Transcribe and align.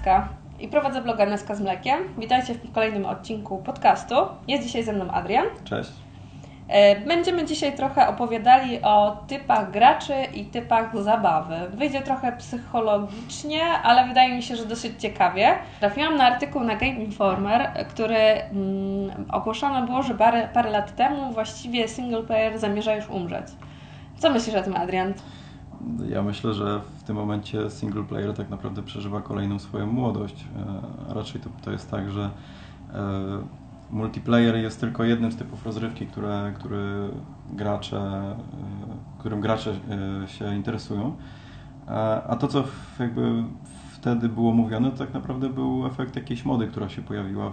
Neska 0.00 0.28
i 0.60 0.68
prowadzę 0.68 1.02
bloga 1.02 1.26
Neska 1.26 1.54
z 1.54 1.60
mlekiem. 1.60 1.98
Witajcie 2.18 2.54
w 2.54 2.72
kolejnym 2.72 3.06
odcinku 3.06 3.58
podcastu. 3.58 4.14
Jest 4.48 4.64
dzisiaj 4.64 4.82
ze 4.82 4.92
mną 4.92 5.10
Adrian. 5.10 5.44
Cześć. 5.64 5.90
E, 6.68 7.00
będziemy 7.00 7.44
dzisiaj 7.44 7.76
trochę 7.76 8.08
opowiadali 8.08 8.82
o 8.82 9.24
typach 9.26 9.70
graczy 9.70 10.14
i 10.34 10.44
typach 10.44 11.02
zabawy. 11.02 11.54
Wyjdzie 11.74 12.00
trochę 12.00 12.32
psychologicznie, 12.32 13.64
ale 13.64 14.08
wydaje 14.08 14.36
mi 14.36 14.42
się, 14.42 14.56
że 14.56 14.66
dosyć 14.66 15.00
ciekawie. 15.02 15.54
Trafiłam 15.80 16.16
na 16.16 16.24
artykuł 16.24 16.64
na 16.64 16.76
Game 16.76 16.92
Informer, 16.94 17.86
który 17.88 18.16
mm, 18.16 19.26
ogłoszone 19.32 19.86
było, 19.86 20.02
że 20.02 20.14
parę, 20.14 20.48
parę 20.54 20.70
lat 20.70 20.96
temu 20.96 21.32
właściwie 21.32 21.88
single 21.88 22.22
player 22.22 22.58
zamierza 22.58 22.96
już 22.96 23.08
umrzeć. 23.08 23.46
Co 24.18 24.30
myślisz 24.30 24.56
o 24.56 24.62
tym, 24.62 24.76
Adrian? 24.76 25.14
Ja 26.08 26.22
myślę, 26.22 26.54
że 26.54 26.80
w 26.98 27.02
tym 27.02 27.16
momencie 27.16 27.70
single 27.70 28.04
player 28.04 28.34
tak 28.34 28.50
naprawdę 28.50 28.82
przeżywa 28.82 29.20
kolejną 29.20 29.58
swoją 29.58 29.86
młodość. 29.86 30.44
A 31.10 31.14
raczej 31.14 31.40
to, 31.40 31.50
to 31.64 31.72
jest 31.72 31.90
tak, 31.90 32.10
że 32.10 32.30
multiplayer 33.90 34.56
jest 34.56 34.80
tylko 34.80 35.04
jednym 35.04 35.32
z 35.32 35.36
typów 35.36 35.66
rozrywki, 35.66 36.06
które, 36.06 36.52
które 36.58 37.08
gracze, 37.52 38.36
którym 39.18 39.40
gracze 39.40 39.74
się 40.26 40.56
interesują. 40.56 41.16
A 42.28 42.36
to, 42.40 42.48
co 42.48 42.64
jakby 42.98 43.44
wtedy 43.92 44.28
było 44.28 44.52
mówione, 44.52 44.90
to 44.90 44.98
tak 44.98 45.14
naprawdę 45.14 45.48
był 45.48 45.86
efekt 45.86 46.16
jakiejś 46.16 46.44
mody, 46.44 46.66
która 46.66 46.88
się 46.88 47.02
pojawiła 47.02 47.52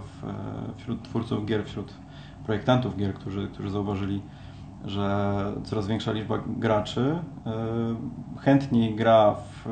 wśród 0.76 1.02
twórców 1.02 1.46
gier, 1.46 1.64
wśród 1.64 1.94
projektantów 2.44 2.96
gier, 2.96 3.14
którzy, 3.14 3.48
którzy 3.48 3.70
zauważyli, 3.70 4.22
że 4.84 5.44
coraz 5.64 5.86
większa 5.86 6.12
liczba 6.12 6.38
graczy 6.46 7.18
chętniej 8.40 8.94
gra 8.94 9.34
w, 9.34 9.66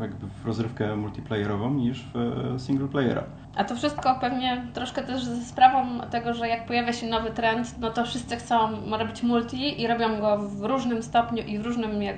jakby 0.00 0.26
w 0.26 0.46
rozrywkę 0.46 0.96
multiplayerową 0.96 1.74
niż 1.74 2.04
w 2.14 2.54
single 2.62 2.88
playera. 2.88 3.24
A 3.56 3.64
to 3.64 3.76
wszystko 3.76 4.18
pewnie 4.20 4.66
troszkę 4.74 5.02
też 5.02 5.24
ze 5.24 5.44
sprawą 5.44 6.00
tego, 6.10 6.34
że 6.34 6.48
jak 6.48 6.66
pojawia 6.66 6.92
się 6.92 7.06
nowy 7.06 7.30
trend, 7.30 7.78
no 7.80 7.90
to 7.90 8.04
wszyscy 8.04 8.36
chcą 8.36 8.56
robić 8.98 9.22
multi 9.22 9.82
i 9.82 9.86
robią 9.86 10.20
go 10.20 10.38
w 10.38 10.62
różnym 10.62 11.02
stopniu 11.02 11.42
i 11.42 11.58
w 11.58 11.64
różnym, 11.64 12.02
jak, 12.02 12.16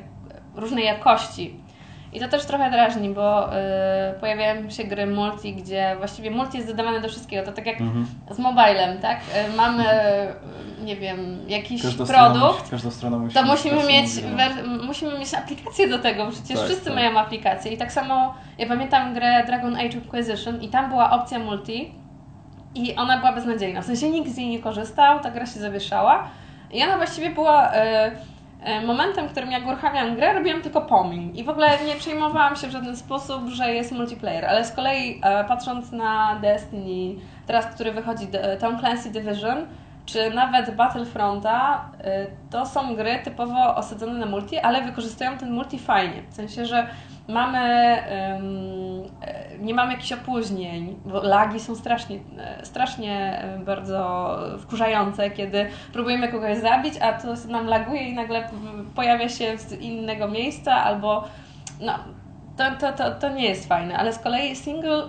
różnej 0.54 0.84
jakości. 0.84 1.60
I 2.12 2.20
to 2.20 2.28
też 2.28 2.44
trochę 2.44 2.70
drażni, 2.70 3.10
bo 3.10 3.52
y, 3.52 4.20
pojawiają 4.20 4.70
się 4.70 4.84
gry 4.84 5.06
multi, 5.06 5.54
gdzie 5.54 5.96
właściwie 5.98 6.30
multi 6.30 6.56
jest 6.56 6.70
dodawane 6.70 7.00
do 7.00 7.08
wszystkiego. 7.08 7.46
To 7.46 7.52
tak 7.52 7.66
jak 7.66 7.80
mhm. 7.80 8.06
z 8.30 8.38
mobilem, 8.38 8.98
tak? 8.98 9.20
Y, 9.20 9.56
mamy, 9.56 9.84
y, 10.80 10.84
nie 10.84 10.96
wiem, 10.96 11.38
jakiś 11.48 11.82
każda 11.82 12.06
produkt, 12.06 12.58
musi, 12.58 12.70
każda 12.70 12.90
strona 12.90 13.18
musi 13.18 13.34
to 13.34 13.42
musimy 13.42 13.86
mieć, 13.86 14.10
musimy 14.86 15.18
mieć 15.18 15.34
aplikację 15.34 15.88
do 15.88 15.98
tego, 15.98 16.26
przecież 16.30 16.56
tak, 16.56 16.66
wszyscy 16.66 16.84
tak. 16.84 16.94
mają 16.94 17.18
aplikację. 17.18 17.72
I 17.72 17.76
tak 17.76 17.92
samo, 17.92 18.34
ja 18.58 18.66
pamiętam 18.66 19.14
grę 19.14 19.44
Dragon 19.46 19.76
Age 19.76 19.98
Inquisition 19.98 20.62
i 20.62 20.68
tam 20.68 20.90
była 20.90 21.10
opcja 21.10 21.38
multi 21.38 21.94
i 22.74 22.96
ona 22.96 23.18
była 23.18 23.32
beznadziejna. 23.32 23.82
W 23.82 23.84
sensie 23.84 24.10
nikt 24.10 24.30
z 24.30 24.36
niej 24.36 24.48
nie 24.50 24.58
korzystał, 24.58 25.20
ta 25.20 25.30
gra 25.30 25.46
się 25.46 25.60
zawieszała 25.60 26.28
i 26.70 26.82
ona 26.82 26.96
właściwie 26.96 27.30
była... 27.30 27.74
Y, 27.74 28.37
momentem, 28.86 29.28
w 29.28 29.30
którym 29.30 29.50
jak 29.50 29.66
uruchamiam 29.66 30.16
grę, 30.16 30.34
robiłam 30.34 30.62
tylko 30.62 30.80
pomin 30.80 31.34
i 31.34 31.44
w 31.44 31.48
ogóle 31.48 31.78
nie 31.86 31.94
przejmowałam 31.94 32.56
się 32.56 32.66
w 32.66 32.70
żaden 32.70 32.96
sposób, 32.96 33.48
że 33.48 33.74
jest 33.74 33.92
multiplayer, 33.92 34.44
ale 34.44 34.64
z 34.64 34.72
kolei 34.72 35.20
e, 35.22 35.44
patrząc 35.44 35.92
na 35.92 36.38
Destiny, 36.42 37.20
teraz 37.46 37.66
który 37.66 37.92
wychodzi, 37.92 38.28
Tom 38.60 38.78
Clancy 38.78 39.10
Division, 39.10 39.66
czy 40.08 40.30
nawet 40.30 40.74
Battlefronta, 40.74 41.90
e, 42.00 42.26
to 42.50 42.66
są 42.66 42.96
gry 42.96 43.18
typowo 43.24 43.76
osadzone 43.76 44.18
na 44.18 44.26
multi, 44.26 44.58
ale 44.58 44.82
wykorzystują 44.82 45.38
ten 45.38 45.50
multi 45.50 45.78
fajnie, 45.78 46.22
w 46.30 46.34
sensie, 46.34 46.66
że 46.66 46.86
mamy, 47.28 47.96
nie 49.60 49.74
mamy 49.74 49.92
jakichś 49.92 50.12
opóźnień, 50.12 51.00
bo 51.04 51.22
lagi 51.22 51.60
są 51.60 51.74
strasznie, 51.74 52.18
strasznie 52.62 53.44
bardzo 53.64 54.30
wkurzające, 54.58 55.30
kiedy 55.30 55.66
próbujemy 55.92 56.28
kogoś 56.28 56.58
zabić, 56.58 56.94
a 57.00 57.12
to 57.12 57.28
nam 57.48 57.66
laguje 57.66 58.02
i 58.02 58.14
nagle 58.14 58.48
pojawia 58.94 59.28
się 59.28 59.58
z 59.58 59.72
innego 59.72 60.28
miejsca, 60.28 60.74
albo 60.74 61.24
no, 61.80 61.92
to, 62.56 62.64
to, 62.80 62.92
to, 62.92 63.10
to 63.10 63.28
nie 63.28 63.44
jest 63.44 63.68
fajne, 63.68 63.98
ale 63.98 64.12
z 64.12 64.18
kolei 64.18 64.56
single 64.56 65.02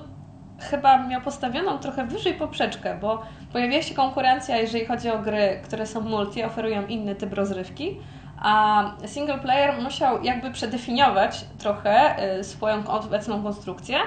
chyba 0.59 1.07
miał 1.07 1.21
postawioną 1.21 1.77
trochę 1.77 2.05
wyżej 2.05 2.33
poprzeczkę, 2.33 2.97
bo 3.01 3.21
pojawia 3.53 3.81
się 3.81 3.95
konkurencja, 3.95 4.57
jeżeli 4.57 4.85
chodzi 4.85 5.09
o 5.09 5.19
gry, 5.19 5.59
które 5.63 5.85
są 5.85 6.01
multi, 6.01 6.43
oferują 6.43 6.87
inny 6.87 7.15
typ 7.15 7.33
rozrywki, 7.33 7.97
a 8.37 8.83
single 9.05 9.37
player 9.37 9.81
musiał 9.81 10.23
jakby 10.23 10.51
przedefiniować 10.51 11.45
trochę 11.57 12.15
y, 12.39 12.43
swoją 12.43 12.87
obecną 12.87 13.43
konstrukcję, 13.43 13.97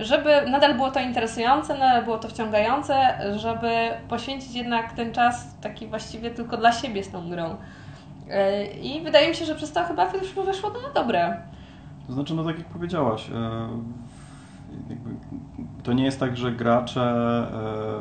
żeby 0.00 0.50
nadal 0.50 0.74
było 0.74 0.90
to 0.90 1.00
interesujące, 1.00 1.74
nadal 1.74 2.04
było 2.04 2.18
to 2.18 2.28
wciągające, 2.28 3.18
żeby 3.36 3.70
poświęcić 4.08 4.54
jednak 4.54 4.92
ten 4.92 5.12
czas 5.12 5.46
taki 5.60 5.86
właściwie 5.86 6.30
tylko 6.30 6.56
dla 6.56 6.72
siebie 6.72 7.04
z 7.04 7.10
tą 7.10 7.30
grą. 7.30 7.50
Y, 7.50 8.66
I 8.66 9.00
wydaje 9.00 9.28
mi 9.28 9.34
się, 9.34 9.44
że 9.44 9.54
przez 9.54 9.72
to 9.72 9.84
chyba 9.84 10.06
wyszło, 10.06 10.44
wyszło 10.44 10.70
to 10.70 10.82
na 10.82 10.88
dobre. 10.88 11.42
To 12.06 12.12
znaczy, 12.12 12.34
no 12.34 12.44
tak 12.44 12.58
jak 12.58 12.66
powiedziałaś, 12.66 13.28
y, 13.30 13.32
to 15.88 15.92
nie 15.92 16.04
jest 16.04 16.20
tak, 16.20 16.36
że 16.36 16.52
gracze 16.52 17.46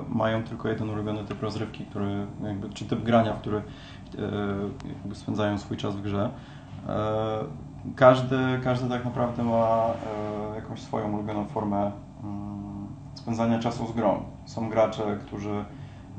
mają 0.09 0.43
tylko 0.43 0.69
jeden 0.69 0.89
ulubiony 0.89 1.23
typ 1.23 1.43
rozrywki, 1.43 1.85
który, 1.85 2.27
jakby, 2.43 2.69
czy 2.69 2.85
typ 2.85 3.03
grania, 3.03 3.33
w 3.33 3.39
który 3.39 3.61
jakby 4.85 5.15
spędzają 5.15 5.57
swój 5.57 5.77
czas 5.77 5.95
w 5.95 6.01
grze. 6.01 6.29
E, 6.87 7.39
każdy, 7.95 8.37
każdy 8.63 8.89
tak 8.89 9.05
naprawdę 9.05 9.43
ma 9.43 9.89
e, 10.51 10.55
jakąś 10.55 10.81
swoją 10.81 11.13
ulubioną 11.13 11.45
formę 11.45 11.91
mm, 12.23 12.87
spędzania 13.13 13.59
czasu 13.59 13.87
z 13.87 13.91
grą. 13.91 14.23
Są 14.45 14.69
gracze, 14.69 15.17
którzy 15.27 15.65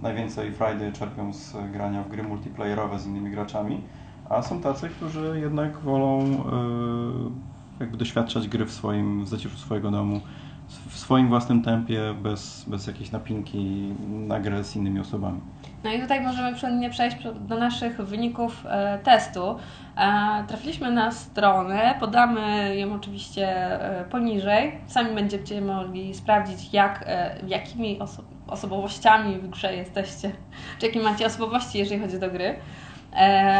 najwięcej 0.02 0.52
Friday 0.52 0.92
czerpią 0.92 1.32
z 1.32 1.56
grania 1.72 2.02
w 2.02 2.08
gry 2.08 2.22
multiplayerowe 2.22 2.98
z 2.98 3.06
innymi 3.06 3.30
graczami, 3.30 3.80
a 4.28 4.42
są 4.42 4.60
tacy, 4.60 4.88
którzy 4.88 5.40
jednak 5.40 5.78
wolą 5.78 6.20
e, 6.20 7.80
jakby 7.80 7.96
doświadczać 7.96 8.48
gry 8.48 8.64
w 8.64 8.72
swoim, 8.72 9.24
w 9.24 9.28
zaciszu 9.28 9.58
swojego 9.58 9.90
domu, 9.90 10.20
w 10.68 10.98
swoim 10.98 11.28
własnym 11.28 11.62
tempie, 11.62 12.14
bez, 12.22 12.64
bez 12.68 12.86
jakiejś 12.86 13.10
napinki 13.10 13.94
na 14.08 14.40
grę 14.40 14.64
z 14.64 14.76
innymi 14.76 15.00
osobami. 15.00 15.40
No 15.84 15.92
i 15.92 16.00
tutaj 16.00 16.20
możemy 16.20 16.56
przejść 16.90 17.16
do 17.40 17.58
naszych 17.58 17.96
wyników 17.96 18.66
e, 18.66 18.98
testu. 18.98 19.56
E, 19.96 20.44
trafiliśmy 20.48 20.90
na 20.90 21.12
stronę, 21.12 21.94
podamy 22.00 22.76
ją 22.76 22.94
oczywiście 22.94 23.46
e, 24.00 24.04
poniżej. 24.04 24.72
Sami 24.86 25.14
będziecie 25.14 25.60
mogli 25.60 26.14
sprawdzić, 26.14 26.74
jak, 26.74 27.04
jakimi 27.46 27.98
oso 27.98 28.22
osobowościami 28.48 29.38
w 29.38 29.48
grze 29.48 29.76
jesteście, 29.76 30.32
czy 30.78 30.86
jakie 30.86 31.00
macie 31.00 31.26
osobowości, 31.26 31.78
jeżeli 31.78 32.00
chodzi 32.00 32.16
o 32.16 32.30
gry. 32.30 32.56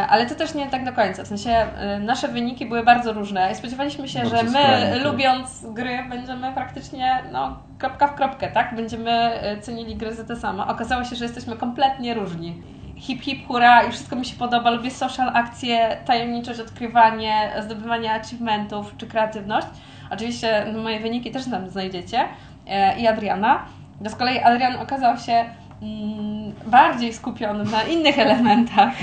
Ale 0.09 0.25
to 0.25 0.35
też 0.35 0.53
nie 0.53 0.67
tak 0.67 0.85
do 0.85 0.93
końca. 0.93 1.23
W 1.23 1.27
sensie 1.27 1.65
nasze 1.99 2.27
wyniki 2.27 2.65
były 2.65 2.83
bardzo 2.83 3.13
różne 3.13 3.51
i 3.51 3.55
spodziewaliśmy 3.55 4.07
się, 4.07 4.19
bardzo 4.19 4.37
że 4.37 4.43
my, 4.43 4.49
skrajnie, 4.49 4.95
lubiąc 4.95 5.65
gry, 5.73 6.05
będziemy 6.09 6.53
praktycznie 6.53 7.23
no, 7.31 7.57
kropka 7.77 8.07
w 8.07 8.15
kropkę, 8.15 8.51
tak? 8.51 8.75
Będziemy 8.75 9.11
e, 9.11 9.57
cenili 9.61 9.95
gry 9.95 10.15
za 10.15 10.23
te 10.23 10.35
same. 10.35 10.67
Okazało 10.67 11.03
się, 11.03 11.15
że 11.15 11.25
jesteśmy 11.25 11.55
kompletnie 11.55 12.13
różni. 12.13 12.61
Hip, 12.95 13.21
hip, 13.21 13.47
hura 13.47 13.83
i 13.83 13.91
wszystko 13.91 14.15
mi 14.15 14.25
się 14.25 14.35
podoba. 14.35 14.69
Lubię 14.69 14.91
social 14.91 15.29
akcje, 15.33 15.97
tajemniczość, 16.05 16.59
odkrywanie, 16.59 17.51
zdobywanie 17.65 18.13
achievementów 18.13 18.97
czy 18.97 19.07
kreatywność. 19.07 19.67
Oczywiście 20.11 20.65
no, 20.73 20.79
moje 20.79 20.99
wyniki 20.99 21.31
też 21.31 21.45
tam 21.45 21.69
znajdziecie. 21.69 22.25
E, 22.67 22.99
I 22.99 23.07
Adriana. 23.07 23.65
Z 24.05 24.15
kolei 24.15 24.39
Adrian 24.39 24.75
okazał 24.75 25.17
się 25.17 25.33
mm, 25.81 26.38
bardziej 26.67 27.13
skupiony 27.13 27.63
na 27.63 27.83
innych 27.83 28.19
elementach. 28.19 28.93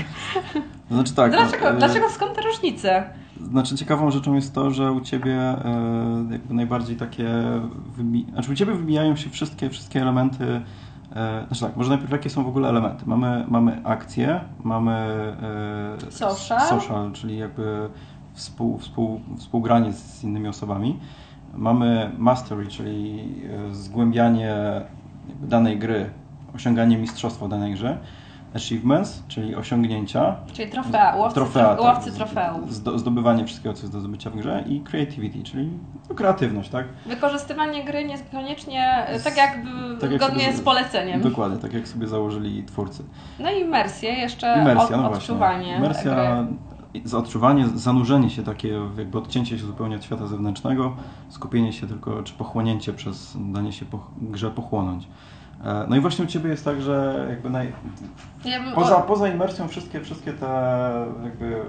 Znaczy 0.91 1.13
tak. 1.13 1.31
Dlaczego, 1.31 1.73
no, 1.73 1.79
dlaczego 1.79 2.09
skąd 2.09 2.35
te 2.35 2.41
różnice? 2.41 3.03
Znaczy 3.41 3.75
ciekawą 3.75 4.11
rzeczą 4.11 4.33
jest 4.33 4.55
to, 4.55 4.71
że 4.71 4.91
u 4.91 5.01
Ciebie 5.01 5.33
e, 5.33 6.27
jakby 6.31 6.53
najbardziej 6.53 6.95
takie, 6.95 7.29
wymi... 7.95 8.25
znaczy 8.33 8.51
u 8.51 8.55
Ciebie 8.55 8.73
wymijają 8.73 9.15
się 9.15 9.29
wszystkie, 9.29 9.69
wszystkie 9.69 10.01
elementy, 10.01 10.61
e, 11.15 11.45
znaczy 11.47 11.61
tak, 11.61 11.75
może 11.75 11.89
najpierw 11.89 12.11
jakie 12.11 12.29
są 12.29 12.43
w 12.43 12.47
ogóle 12.47 12.69
elementy. 12.69 13.03
Mamy, 13.05 13.45
mamy 13.47 13.81
akcje, 13.83 14.41
mamy 14.63 14.91
e, 16.07 16.11
social. 16.11 16.61
social, 16.61 17.11
czyli 17.11 17.37
jakby 17.37 17.89
współ, 18.33 18.77
współ, 18.77 19.21
współgranie 19.37 19.93
z 19.93 20.23
innymi 20.23 20.47
osobami. 20.47 20.99
Mamy 21.53 22.11
mastery, 22.17 22.67
czyli 22.67 23.33
zgłębianie 23.71 24.55
danej 25.41 25.79
gry, 25.79 26.09
osiąganie 26.57 26.97
mistrzostwa 26.97 27.45
w 27.45 27.49
danej 27.49 27.73
grze 27.73 27.97
achievements, 28.55 29.23
czyli 29.27 29.55
osiągnięcia. 29.55 30.35
Czyli 30.53 30.71
trofea, 30.71 31.15
łowcy, 31.15 31.35
trofea, 31.35 31.75
tak, 31.75 31.81
łowcy 31.81 32.11
trofeów. 32.11 32.73
Zdobywanie 32.73 33.45
wszystkiego, 33.45 33.75
co 33.75 33.81
jest 33.81 33.93
do 33.93 33.99
zdobycia 33.99 34.29
w 34.29 34.35
grze 34.35 34.63
i 34.67 34.81
creativity, 34.81 35.43
czyli 35.43 35.69
no, 36.09 36.15
kreatywność, 36.15 36.69
tak? 36.69 36.85
Wykorzystywanie 37.05 37.85
gry 37.85 38.05
niekoniecznie 38.05 39.07
tak 39.23 39.37
jakby 39.37 39.97
tak 40.01 40.11
jak 40.11 40.23
zgodnie 40.23 40.53
z 40.53 40.61
poleceniem. 40.61 41.21
Dokładnie, 41.21 41.57
tak 41.57 41.73
jak 41.73 41.87
sobie 41.87 42.07
założyli 42.07 42.63
twórcy. 42.63 43.03
No 43.39 43.51
i 43.51 43.61
imersję 43.61 44.13
jeszcze, 44.13 44.57
Imersja, 44.61 44.95
od, 44.95 45.01
no 45.01 45.11
odczuwanie 45.11 45.77
Imersja, 45.77 46.47
odczuwanie, 47.13 47.67
zanurzenie 47.67 48.29
się 48.29 48.43
takie, 48.43 48.79
jakby 48.97 49.17
odcięcie 49.17 49.59
się 49.59 49.65
zupełnie 49.65 49.95
od 49.95 50.03
świata 50.03 50.27
zewnętrznego, 50.27 50.95
skupienie 51.29 51.73
się 51.73 51.87
tylko, 51.87 52.23
czy 52.23 52.33
pochłonięcie 52.33 52.93
przez 52.93 53.37
danie 53.39 53.71
się 53.71 53.85
po, 53.85 53.99
grze 54.21 54.51
pochłonąć. 54.51 55.07
E, 55.65 55.85
no 55.89 55.95
i 55.95 55.99
właśnie 55.99 56.25
u 56.25 56.27
Ciebie 56.27 56.49
jest 56.49 56.65
tak, 56.65 56.81
że 56.81 57.25
jakby 57.29 57.49
naj... 57.49 57.73
ja 58.45 58.59
poza, 58.75 58.95
poza 58.95 59.27
imersją 59.27 59.67
wszystkie, 59.67 60.01
wszystkie 60.01 60.33
te 60.33 60.47
jakby 61.23 61.61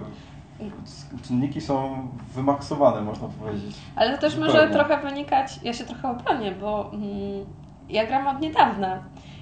czynniki 1.23 1.61
są 1.61 2.08
wymaksowane, 2.35 3.00
można 3.00 3.29
powiedzieć. 3.29 3.76
Ale 3.96 4.14
to 4.14 4.20
też 4.20 4.37
może 4.37 4.70
trochę 4.70 4.96
wynikać, 4.96 5.61
ja 5.62 5.73
się 5.73 5.85
trochę 5.85 6.11
obronię, 6.11 6.52
bo 6.52 6.90
mm, 6.93 7.46
ja 7.88 8.06
gram 8.06 8.26
od 8.26 8.40
niedawna. 8.40 8.99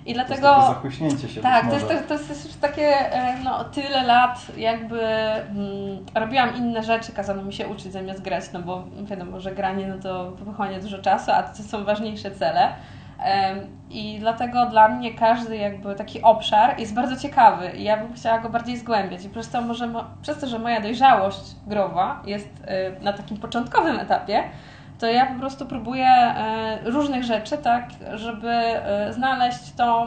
I 0.06 0.14
dlatego. 0.14 0.48
To 0.48 0.56
jest 0.56 0.68
zachłyśnięcie 0.68 1.28
się. 1.28 1.40
Tak, 1.40 1.68
to 1.68 1.74
jest, 1.74 1.88
to, 1.88 1.94
to 2.08 2.14
jest 2.14 2.44
już 2.44 2.54
takie 2.54 3.12
e, 3.12 3.38
no, 3.44 3.64
tyle 3.64 4.02
lat, 4.02 4.46
jakby 4.56 5.02
mm, 5.02 6.06
robiłam 6.14 6.56
inne 6.56 6.82
rzeczy, 6.82 7.12
kazano 7.12 7.42
mi 7.42 7.52
się 7.52 7.68
uczyć 7.68 7.92
zamiast 7.92 8.22
grać, 8.22 8.44
no 8.52 8.62
bo 8.62 8.84
wiadomo, 9.04 9.40
że 9.40 9.54
granie 9.54 9.86
no 9.88 9.98
to 10.02 10.32
pochłania 10.44 10.80
dużo 10.80 10.98
czasu, 10.98 11.30
a 11.30 11.42
to 11.42 11.62
są 11.62 11.84
ważniejsze 11.84 12.30
cele. 12.30 12.72
I 13.90 14.16
dlatego 14.20 14.66
dla 14.66 14.88
mnie 14.88 15.14
każdy 15.14 15.56
jakby 15.56 15.94
taki 15.94 16.22
obszar 16.22 16.80
jest 16.80 16.94
bardzo 16.94 17.16
ciekawy 17.16 17.70
i 17.70 17.82
ja 17.82 17.96
bym 17.96 18.12
chciała 18.12 18.38
go 18.38 18.48
bardziej 18.48 18.76
zgłębiać. 18.76 19.24
I 19.24 19.28
przez 19.28 19.50
to, 19.50 19.60
może, 19.62 19.88
przez 20.22 20.40
to 20.40 20.46
że 20.46 20.58
moja 20.58 20.80
dojrzałość 20.80 21.56
growa 21.66 22.22
jest 22.26 22.48
e, 22.66 23.00
na 23.04 23.12
takim 23.12 23.36
początkowym 23.36 23.98
etapie, 23.98 24.44
to 24.98 25.06
ja 25.06 25.26
po 25.26 25.38
prostu 25.38 25.66
próbuję 25.66 26.08
e, 26.08 26.78
różnych 26.84 27.24
rzeczy, 27.24 27.58
tak, 27.58 27.88
żeby 28.14 28.50
e, 28.50 29.12
znaleźć 29.12 29.72
tą, 29.72 30.06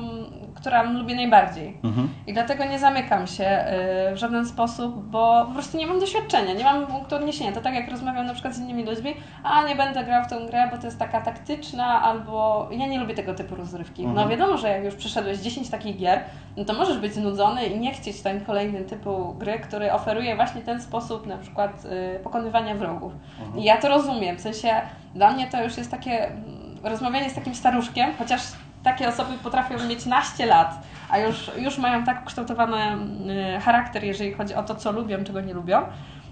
która 0.59 0.83
lubię 0.83 1.15
najbardziej. 1.15 1.77
Mhm. 1.83 2.09
I 2.27 2.33
dlatego 2.33 2.65
nie 2.65 2.79
zamykam 2.79 3.27
się 3.27 3.45
e, 3.45 4.13
w 4.13 4.17
żaden 4.17 4.45
sposób, 4.45 5.05
bo 5.05 5.45
po 5.47 5.53
prostu 5.53 5.77
nie 5.77 5.87
mam 5.87 5.99
doświadczenia, 5.99 6.53
nie 6.53 6.63
mam 6.63 6.87
punktu 6.87 7.15
odniesienia. 7.15 7.51
To 7.51 7.61
tak 7.61 7.73
jak 7.73 7.91
rozmawiam 7.91 8.25
na 8.25 8.33
przykład 8.33 8.53
z 8.53 8.59
innymi 8.59 8.85
ludźmi, 8.85 9.13
a 9.43 9.63
nie 9.63 9.75
będę 9.75 10.03
grał 10.03 10.23
w 10.23 10.27
tę 10.27 10.39
grę, 10.47 10.67
bo 10.71 10.77
to 10.77 10.85
jest 10.85 10.99
taka 10.99 11.21
taktyczna, 11.21 12.01
albo 12.01 12.67
ja 12.71 12.87
nie 12.87 12.99
lubię 12.99 13.15
tego 13.15 13.33
typu 13.33 13.55
rozrywki. 13.55 14.03
No 14.03 14.09
mhm. 14.09 14.27
No 14.27 14.37
wiadomo, 14.37 14.57
że 14.57 14.69
jak 14.69 14.83
już 14.83 14.95
przeszedłeś 14.95 15.37
10 15.37 15.69
takich 15.69 15.97
gier, 15.97 16.19
no 16.57 16.65
to 16.65 16.73
możesz 16.73 16.97
być 16.97 17.13
znudzony 17.13 17.65
i 17.65 17.79
nie 17.79 17.93
chcieć 17.93 18.21
ten 18.21 18.45
kolejny 18.45 18.81
typu 18.81 19.33
gry, 19.33 19.59
który 19.59 19.93
oferuje 19.93 20.35
właśnie 20.35 20.61
ten 20.61 20.81
sposób 20.81 21.27
na 21.27 21.37
przykład 21.37 21.83
pokonywania 22.23 22.75
wrogów. 22.75 23.13
Mhm. 23.39 23.59
I 23.59 23.63
ja 23.63 23.77
to 23.77 23.89
rozumiem, 23.89 24.37
w 24.37 24.41
sensie 24.41 24.69
dla 25.15 25.31
mnie 25.31 25.47
to 25.47 25.63
już 25.63 25.77
jest 25.77 25.91
takie 25.91 26.27
mm, 26.27 26.77
rozmawianie 26.83 27.29
z 27.29 27.33
takim 27.33 27.55
staruszkiem, 27.55 28.09
chociaż 28.17 28.41
takie 28.83 29.09
osoby 29.09 29.33
potrafią 29.43 29.87
mieć 29.87 30.05
naście 30.05 30.45
lat, 30.45 30.81
a 31.09 31.17
już, 31.19 31.51
już 31.57 31.77
mają 31.77 32.03
tak 32.03 32.23
ukształtowany 32.23 32.77
mm, 32.77 33.61
charakter, 33.61 34.03
jeżeli 34.03 34.33
chodzi 34.33 34.55
o 34.55 34.63
to, 34.63 34.75
co 34.75 34.91
lubią, 34.91 35.23
czego 35.23 35.41
nie 35.41 35.53
lubią. 35.53 35.81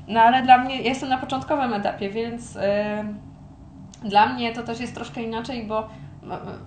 No 0.07 0.21
ale 0.21 0.43
dla 0.43 0.57
mnie, 0.57 0.75
ja 0.75 0.89
jestem 0.89 1.09
na 1.09 1.17
początkowym 1.17 1.73
etapie, 1.73 2.09
więc 2.09 2.55
yy, 2.55 2.61
dla 4.09 4.33
mnie 4.33 4.53
to 4.53 4.63
też 4.63 4.79
jest 4.79 4.95
troszkę 4.95 5.21
inaczej, 5.21 5.65
bo 5.65 5.89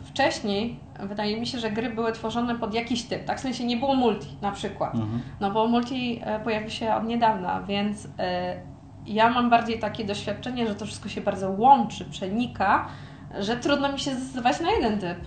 wcześniej 0.04 0.78
wydaje 1.00 1.40
mi 1.40 1.46
się, 1.46 1.58
że 1.58 1.70
gry 1.70 1.90
były 1.90 2.12
tworzone 2.12 2.54
pod 2.54 2.74
jakiś 2.74 3.02
typ, 3.02 3.24
tak? 3.24 3.38
W 3.38 3.40
sensie 3.40 3.64
nie 3.64 3.76
było 3.76 3.94
multi 3.94 4.28
na 4.42 4.52
przykład, 4.52 4.94
mhm. 4.94 5.22
no 5.40 5.50
bo 5.50 5.68
multi 5.68 6.22
pojawił 6.44 6.70
się 6.70 6.94
od 6.94 7.04
niedawna, 7.04 7.62
więc 7.62 8.08
ja 9.06 9.30
mam 9.30 9.50
bardziej 9.50 9.78
takie 9.78 10.04
doświadczenie, 10.04 10.66
że 10.66 10.74
to 10.74 10.86
wszystko 10.86 11.08
się 11.08 11.20
bardzo 11.20 11.50
łączy, 11.50 12.04
przenika, 12.04 12.88
że 13.38 13.56
trudno 13.56 13.92
mi 13.92 13.98
się 13.98 14.14
zdecydować 14.14 14.60
na 14.60 14.70
jeden 14.70 14.98
typ. 14.98 15.18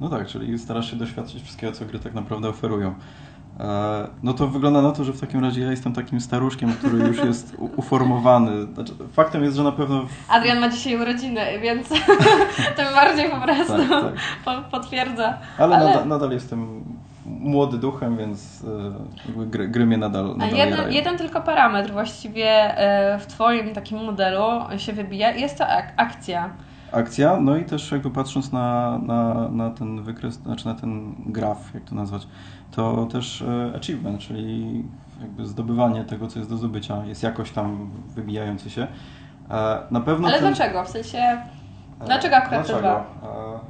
No 0.00 0.08
tak, 0.08 0.26
czyli 0.26 0.58
starasz 0.58 0.90
się 0.90 0.96
doświadczyć 0.96 1.42
wszystkiego, 1.42 1.72
co 1.72 1.84
gry 1.84 1.98
tak 1.98 2.14
naprawdę 2.14 2.48
oferują. 2.48 2.94
E, 3.60 4.08
no 4.22 4.32
to 4.32 4.46
wygląda 4.48 4.82
na 4.82 4.92
to, 4.92 5.04
że 5.04 5.12
w 5.12 5.20
takim 5.20 5.40
razie 5.44 5.62
ja 5.62 5.70
jestem 5.70 5.92
takim 5.92 6.20
staruszkiem, 6.20 6.72
który 6.72 6.98
już 6.98 7.24
jest 7.24 7.56
uformowany. 7.76 8.66
Znaczy, 8.74 8.92
faktem 9.12 9.44
jest, 9.44 9.56
że 9.56 9.62
na 9.62 9.72
pewno. 9.72 10.02
W... 10.02 10.30
Adrian 10.30 10.60
ma 10.60 10.68
dzisiaj 10.68 10.96
urodziny, 11.02 11.40
więc 11.62 11.88
tym 12.76 12.86
bardziej 12.94 13.30
po 13.30 13.40
prostu 13.40 13.76
tak, 13.88 14.14
tak. 14.44 14.68
potwierdza. 14.70 15.38
Ale, 15.58 15.76
Ale... 15.76 15.86
Nadal, 15.86 16.08
nadal, 16.08 16.30
jestem 16.30 16.84
młody 17.26 17.78
duchem, 17.78 18.16
więc 18.16 18.64
e, 19.38 19.46
gry, 19.46 19.68
gry 19.68 19.86
mnie 19.86 19.96
nadal, 19.98 20.36
nadal 20.36 20.58
jeden, 20.58 20.92
jeden 20.92 21.18
tylko 21.18 21.40
parametr 21.40 21.92
właściwie 21.92 22.78
e, 22.78 23.18
w 23.18 23.26
Twoim 23.26 23.74
takim 23.74 24.04
modelu 24.04 24.42
się 24.76 24.92
wybija 24.92 25.30
jest 25.30 25.58
to 25.58 25.66
ak 25.66 25.92
akcja. 25.96 26.50
Akcja, 26.92 27.40
no 27.40 27.56
i 27.56 27.64
też 27.64 27.92
jakby 27.92 28.10
patrząc 28.10 28.52
na, 28.52 28.98
na, 28.98 29.48
na 29.48 29.70
ten 29.70 30.02
wykres, 30.02 30.34
znaczy 30.34 30.66
na 30.66 30.74
ten 30.74 31.14
graf, 31.26 31.74
jak 31.74 31.84
to 31.84 31.94
nazwać, 31.94 32.26
to 32.70 33.06
też 33.06 33.42
e, 33.42 33.72
achievement, 33.76 34.20
czyli 34.20 34.84
jakby 35.20 35.46
zdobywanie 35.46 36.04
tego, 36.04 36.26
co 36.26 36.38
jest 36.38 36.50
do 36.50 36.56
zdobycia, 36.56 37.04
jest 37.06 37.22
jakoś 37.22 37.50
tam 37.50 37.90
wybijający 38.14 38.70
się. 38.70 38.86
Na 39.90 40.00
pewno 40.00 40.28
Ale 40.28 40.38
ten... 40.38 40.54
dlaczego? 40.54 40.84
W 40.84 40.88
sensie, 40.88 41.22
dlaczego 42.06 42.36
akurat 42.36 42.66
dlaczego? 42.66 42.80
te 42.80 43.04
dwa? 43.20 43.60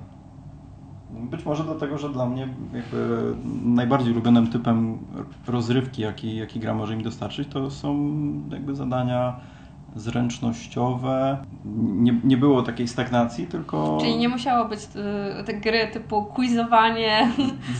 Być 1.10 1.44
może 1.44 1.64
dlatego, 1.64 1.98
że 1.98 2.08
dla 2.08 2.26
mnie 2.26 2.48
jakby 2.74 3.34
najbardziej 3.64 4.12
ulubionym 4.12 4.46
typem 4.46 4.98
rozrywki, 5.46 6.02
jaki, 6.02 6.36
jaki 6.36 6.60
gra 6.60 6.74
może 6.74 6.96
mi 6.96 7.04
dostarczyć, 7.04 7.48
to 7.48 7.70
są 7.70 8.12
jakby 8.50 8.74
zadania 8.74 9.36
zręcznościowe. 9.96 11.38
Nie, 11.84 12.14
nie 12.24 12.36
było 12.36 12.62
takiej 12.62 12.88
stagnacji, 12.88 13.46
tylko... 13.46 13.98
Czyli 14.00 14.16
nie 14.16 14.28
musiało 14.28 14.64
być 14.68 14.80
y, 15.40 15.44
te 15.44 15.54
gry 15.54 15.88
typu 15.92 16.24
quizowanie, 16.24 17.30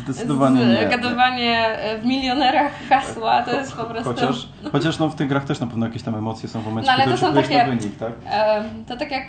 Zdecydowanie 0.05 0.89
gadowanie 0.91 1.79
w 2.03 2.07
milionerach 2.07 2.73
hasła, 2.89 3.43
to 3.43 3.57
jest 3.57 3.77
po 3.77 3.85
prostu... 3.85 4.09
Chociaż, 4.11 4.49
chociaż 4.73 4.99
no, 4.99 5.09
w 5.09 5.15
tych 5.15 5.29
grach 5.29 5.45
też 5.45 5.61
na 5.61 5.67
pewno 5.67 5.87
jakieś 5.87 6.03
tam 6.03 6.15
emocje 6.15 6.49
są 6.49 6.61
w 6.61 6.65
momencie, 6.65 6.91
no, 6.91 6.95
ale 6.95 7.05
kiedy 7.05 7.19
to 7.19 7.27
są 7.27 7.35
takie, 7.35 7.65
wynik, 7.65 7.97
tak? 7.99 8.13
To 8.89 8.97
tak 8.97 9.11
jak 9.11 9.27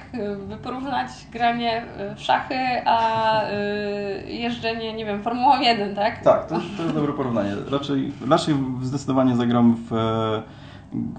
by 0.47 0.57
porównać 0.57 1.09
granie 1.31 1.85
w 2.15 2.21
szachy, 2.21 2.55
a 2.85 3.41
y, 3.43 4.31
jeżdżenie, 4.31 4.93
nie 4.93 5.05
wiem, 5.05 5.23
Formułą 5.23 5.59
1, 5.59 5.95
tak? 5.95 6.23
Tak, 6.23 6.47
to, 6.47 6.55
to 6.77 6.83
jest 6.83 6.95
dobre 6.95 7.13
porównanie. 7.13 7.51
Raczej, 7.71 8.11
raczej 8.29 8.55
zdecydowanie 8.81 9.35
zagram 9.35 9.75
w 9.89 9.91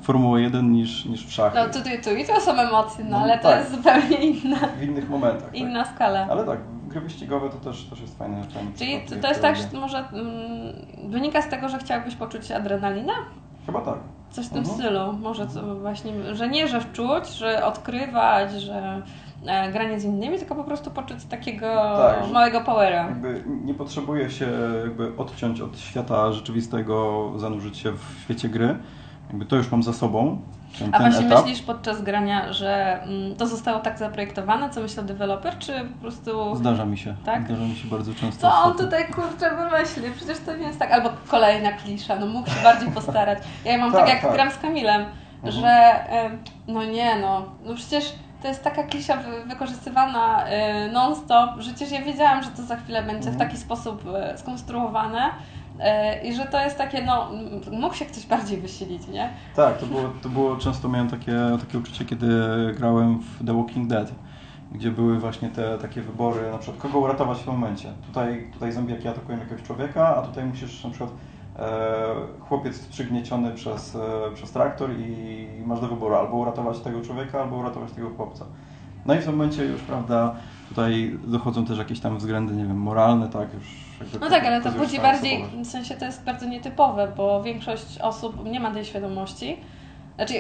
Formułę 0.03 0.43
1 0.43 0.73
niż, 0.73 1.05
niż 1.05 1.27
w 1.27 1.33
szachy. 1.33 1.59
No 1.59 1.67
tu, 1.67 1.79
tu, 2.05 2.17
i 2.17 2.25
to 2.25 2.41
są 2.41 2.53
emocje, 2.53 3.05
no, 3.05 3.11
no 3.11 3.19
ale 3.19 3.39
tak. 3.39 3.43
to 3.43 3.57
jest 3.57 3.71
zupełnie 3.71 4.17
inna. 4.17 4.57
W 4.57 4.83
innych 4.83 5.09
momentach. 5.11 5.45
Tak. 5.45 5.55
Inna 5.55 5.85
tak. 5.85 5.95
skala. 5.95 6.27
Ale 6.31 6.45
tak, 6.45 6.59
gry 6.89 7.01
wyścigowe 7.01 7.51
to 7.51 7.57
też, 7.57 7.85
też 7.85 8.01
jest 8.01 8.19
fajne. 8.19 8.43
Czyli 8.77 9.01
to, 9.01 9.17
to 9.17 9.29
jest 9.29 9.43
tak, 9.43 9.57
że 9.57 9.63
może 9.81 9.99
mm, 9.99 11.11
wynika 11.11 11.43
z 11.43 11.49
tego, 11.49 11.69
że 11.69 11.79
chciałbyś 11.79 12.15
poczuć 12.15 12.51
adrenalinę? 12.51 13.13
Chyba 13.67 13.81
tak. 13.81 13.99
Coś 14.31 14.47
w 14.47 14.51
tym 14.51 14.59
mhm. 14.59 14.79
stylu. 14.79 15.13
Może 15.13 15.47
właśnie, 15.81 16.35
że 16.35 16.49
nie, 16.49 16.69
że 16.69 16.81
wczuć, 16.81 17.29
że 17.29 17.67
odkrywać, 17.67 18.53
że 18.53 19.03
e, 19.47 19.73
granie 19.73 20.01
z 20.01 20.05
innymi, 20.05 20.39
tylko 20.39 20.55
po 20.55 20.65
prostu 20.65 20.91
poczuć 20.91 21.25
takiego 21.25 21.67
tak, 21.97 22.33
małego 22.33 22.61
powera. 22.61 23.07
Jakby 23.09 23.45
nie 23.65 23.75
potrzebuje 23.75 24.31
się 24.31 24.49
jakby 24.85 25.17
odciąć 25.17 25.61
od 25.61 25.79
świata 25.79 26.33
rzeczywistego, 26.33 27.33
zanurzyć 27.37 27.79
się 27.79 27.93
w 27.93 28.21
świecie 28.25 28.49
gry 28.49 28.79
jakby 29.33 29.47
to 29.47 29.57
już 29.57 29.71
mam 29.71 29.83
za 29.83 29.93
sobą. 29.93 30.41
Ten, 30.79 30.95
A 30.95 30.99
właśnie 30.99 31.27
etap. 31.27 31.45
myślisz 31.45 31.63
podczas 31.63 32.03
grania, 32.03 32.53
że 32.53 33.03
mm, 33.03 33.37
to 33.37 33.47
zostało 33.47 33.81
tak 33.81 33.99
zaprojektowane, 33.99 34.71
co 34.71 34.81
myślał 34.81 35.07
deweloper, 35.07 35.59
czy 35.59 35.73
po 35.73 36.01
prostu... 36.01 36.57
Zdarza 36.57 36.85
mi 36.85 36.99
się. 36.99 37.15
Tak? 37.25 37.45
Zdarza 37.45 37.65
mi 37.65 37.77
się 37.77 37.89
bardzo 37.89 38.15
często. 38.15 38.51
Co 38.51 38.63
on 38.65 38.79
tutaj 38.79 39.05
kurczę 39.07 39.51
wymyśli? 39.57 40.03
Przecież 40.17 40.39
to 40.47 40.57
nie 40.57 40.67
jest 40.67 40.79
tak. 40.79 40.93
Albo 40.93 41.11
kolejna 41.29 41.73
klisza, 41.73 42.17
no 42.17 42.27
mógł 42.27 42.51
się 42.51 42.63
bardziej 42.63 42.91
postarać. 42.91 43.39
Ja 43.65 43.79
mam 43.79 43.93
tak, 43.93 44.01
tak 44.01 44.09
jak 44.09 44.23
tak. 44.23 44.33
gram 44.33 44.51
z 44.51 44.59
Kamilem, 44.59 45.05
mhm. 45.43 45.53
że 45.53 45.95
no 46.69 46.85
nie 46.85 47.17
no, 47.21 47.43
no 47.65 47.75
przecież 47.75 48.13
to 48.43 48.49
jest 48.49 48.65
taka 48.65 48.83
klisza 48.83 49.17
wykorzystywana 49.47 50.45
y, 50.47 50.93
non-stop, 50.93 51.51
przecież 51.59 51.91
ja 51.91 52.03
wiedziałam, 52.03 52.43
że 52.43 52.51
to 52.51 52.63
za 52.63 52.77
chwilę 52.77 53.03
będzie 53.03 53.29
mhm. 53.29 53.37
w 53.37 53.39
taki 53.39 53.57
sposób 53.57 54.05
y, 54.35 54.39
skonstruowane, 54.39 55.31
I 56.25 56.35
że 56.35 56.47
to 56.47 56.61
jest 56.61 56.79
takie, 56.79 57.03
no, 57.03 57.31
mógł 57.73 57.95
się 57.95 58.05
ktoś 58.05 58.27
bardziej 58.27 58.61
wysilić, 58.61 59.09
nie? 59.09 59.31
Tak, 59.57 59.79
to 59.79 59.87
było, 59.87 60.03
to 60.23 60.29
było 60.29 60.57
często 60.57 60.89
miałem 60.89 61.09
takie, 61.11 61.37
takie 61.61 61.79
uczucie, 61.79 62.05
kiedy 62.05 62.27
grałem 62.77 63.21
w 63.21 63.47
The 63.47 63.57
Walking 63.57 63.89
Dead, 63.89 64.13
gdzie 64.73 64.91
były 64.91 65.19
właśnie 65.19 65.49
te 65.49 65.79
takie 65.79 66.01
wybory, 66.01 66.51
na 66.51 66.59
przykład 66.59 66.83
kogo 66.83 66.99
uratować 66.99 67.39
w 67.39 67.45
tym 67.45 67.53
momencie. 67.53 67.93
Tutaj, 68.07 68.51
tutaj 68.53 68.73
zombiaki 68.73 69.09
atakują 69.09 69.39
jakiegoś 69.39 69.63
człowieka, 69.63 70.17
a 70.17 70.23
tutaj 70.23 70.45
musisz 70.45 70.85
na 70.85 70.91
przykład 70.91 71.11
e, 71.59 72.15
chłopiec 72.41 72.79
przygnieciony 72.79 73.51
przez, 73.53 73.97
e, 73.97 74.35
przez 74.35 74.51
traktor 74.51 74.91
i 74.99 75.47
masz 75.67 75.81
do 75.81 75.89
wyboru 75.89 76.15
albo 76.15 76.37
uratować 76.37 76.81
tego 76.81 77.01
człowieka, 77.01 77.43
albo 77.43 77.57
uratować 77.57 77.93
tego 77.93 78.11
chłopca. 78.11 78.45
No 79.07 79.15
i 79.15 79.19
w 79.19 79.25
tym 79.25 79.33
momencie 79.33 79.65
już, 79.65 79.81
prawda, 79.81 80.35
tutaj 80.69 81.19
dochodzą 81.25 81.65
też 81.65 81.79
jakieś 81.79 82.01
tam 82.01 82.19
względy, 82.19 82.55
nie 82.55 82.65
wiem, 82.65 82.81
moralne, 82.81 83.29
tak, 83.29 83.55
już 83.55 83.83
no 84.21 84.31
tak, 84.31 84.45
ale 84.45 84.63
to 84.63 84.73
budzi 84.73 84.99
bardziej, 85.01 85.45
w 85.65 85.67
sensie 85.67 85.95
to 85.95 86.05
jest 86.05 86.25
bardzo 86.25 86.47
nietypowe, 86.47 87.13
bo 87.17 87.43
większość 87.43 87.99
osób 87.99 88.45
nie 88.45 88.61
ma 88.61 88.71
tej 88.71 88.85
świadomości. 88.85 89.57
Znaczy, 90.17 90.35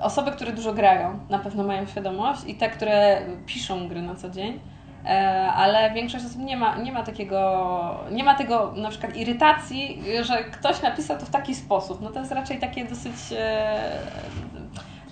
osoby, 0.00 0.30
które 0.30 0.52
dużo 0.52 0.74
grają, 0.74 1.18
na 1.30 1.38
pewno 1.38 1.64
mają 1.64 1.86
świadomość 1.86 2.40
i 2.46 2.54
te, 2.54 2.70
które 2.70 3.20
piszą 3.46 3.88
gry 3.88 4.02
na 4.02 4.14
co 4.14 4.30
dzień, 4.30 4.60
E, 5.06 5.52
ale 5.52 5.90
większość 5.90 6.24
osób 6.24 6.42
nie 6.42 6.56
ma, 6.56 6.76
nie 6.76 6.92
ma 6.92 7.02
takiego, 7.02 8.00
nie 8.12 8.24
ma 8.24 8.34
tego 8.34 8.72
na 8.76 8.90
przykład 8.90 9.16
irytacji, 9.16 10.02
że 10.22 10.44
ktoś 10.44 10.82
napisał 10.82 11.18
to 11.18 11.26
w 11.26 11.30
taki 11.30 11.54
sposób. 11.54 12.02
No 12.02 12.10
to 12.10 12.20
jest 12.20 12.32
raczej 12.32 12.58
takie 12.58 12.84
dosyć 12.84 13.14
e, 13.38 13.98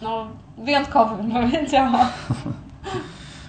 no, 0.03 0.27
wyjątkowe, 0.59 1.23
bym 1.23 1.33
powiedziała. 1.33 2.09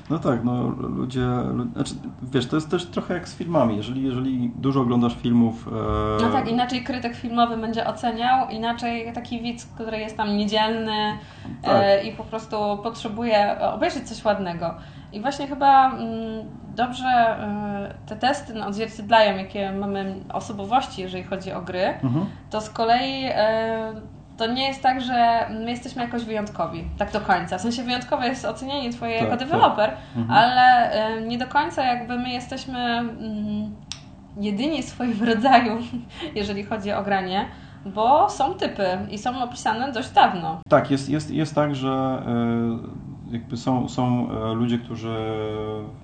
No 0.10 0.20
tak, 0.20 0.44
no 0.44 0.64
ludzie, 0.80 1.26
znaczy, 1.74 1.94
wiesz, 2.22 2.48
to 2.48 2.56
jest 2.56 2.72
też 2.72 2.86
trochę 2.86 3.14
jak 3.14 3.28
z 3.28 3.36
filmami, 3.36 3.78
jeżeli, 3.78 4.04
jeżeli 4.04 4.52
dużo 4.56 4.82
oglądasz 4.82 5.16
filmów... 5.16 5.68
E... 5.68 6.24
No 6.24 6.30
tak, 6.32 6.48
inaczej 6.48 6.84
krytyk 6.84 7.16
filmowy 7.16 7.58
będzie 7.58 7.88
oceniał, 7.88 8.50
inaczej 8.50 9.14
taki 9.14 9.42
widz, 9.42 9.66
który 9.66 9.98
jest 9.98 10.18
tam 10.18 10.38
niedzielny 10.38 10.92
e, 10.92 11.18
tak. 11.62 11.84
e, 11.84 12.04
i 12.04 12.12
po 12.12 12.24
prostu 12.24 12.58
potrzebuje 12.84 13.60
obejrzeć 13.60 14.10
coś 14.10 14.26
ładnego. 14.26 14.76
I 15.14 15.22
właśnie 15.22 15.48
chyba 15.48 15.92
mm, 15.92 16.46
dobrze 16.76 17.08
e, 17.08 17.96
te 18.06 18.16
testy 18.16 18.54
no, 18.54 18.68
odzwierciedlają, 18.68 19.38
jakie 19.38 19.72
mamy 19.72 20.16
osobowości, 20.34 21.02
jeżeli 21.02 21.24
chodzi 21.24 21.52
o 21.52 21.62
gry, 21.62 21.86
mhm. 22.04 22.26
to 22.50 22.62
z 22.62 22.70
kolei 22.70 23.24
e, 23.26 23.94
to 24.38 24.48
nie 24.48 24.68
jest 24.68 24.82
tak, 24.82 25.02
że 25.02 25.50
my 25.50 25.72
jesteśmy 25.72 26.02
jakoś 26.02 26.24
wyjątkowi, 26.24 26.84
tak 26.98 27.12
do 27.12 27.22
końca. 27.22 27.58
W 27.58 27.62
sensie 27.62 27.84
wyjątkowe 27.84 28.28
jest 28.28 28.46
ocenienie 28.46 28.92
Twoje 28.92 29.20
tak, 29.20 29.30
jako 29.30 29.46
deweloper, 29.46 29.90
tak. 29.90 29.98
mhm. 30.16 30.40
ale 30.40 30.92
nie 31.22 31.38
do 31.38 31.48
końca 31.48 31.84
jakby 31.84 32.20
my 32.20 32.30
jesteśmy 32.30 32.80
mm, 32.80 33.76
jedyni 34.38 34.84
w 34.84 34.86
swoim 34.86 35.24
rodzaju, 35.34 35.78
jeżeli 36.36 36.64
chodzi 36.64 36.92
o 36.92 37.04
granie, 37.04 37.46
bo 37.86 38.30
są 38.30 38.54
typy 38.54 38.88
i 39.12 39.18
są 39.18 39.44
opisane 39.44 39.92
dość 39.92 40.10
dawno. 40.10 40.58
Tak, 40.70 40.92
jest, 40.92 41.10
jest, 41.10 41.32
jest 41.32 41.56
tak, 41.56 41.76
że 41.76 42.24
y, 43.30 43.34
jakby 43.34 43.58
są, 43.58 43.90
są 43.90 44.32
e, 44.32 44.54
ludzie, 44.54 44.78
którzy 44.78 45.16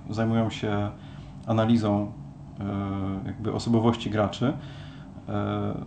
zajmują 0.10 0.50
się 0.50 0.90
analizą 1.48 2.12
y, 2.60 3.28
jakby 3.28 3.54
osobowości 3.54 4.10
graczy. 4.10 4.54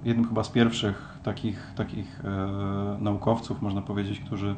Jednym 0.04 0.28
chyba 0.28 0.44
z 0.44 0.50
pierwszych 0.50 1.14
takich, 1.22 1.72
takich 1.74 2.24
e, 2.24 2.98
naukowców, 3.00 3.62
można 3.62 3.82
powiedzieć, 3.82 4.20
którzy 4.20 4.56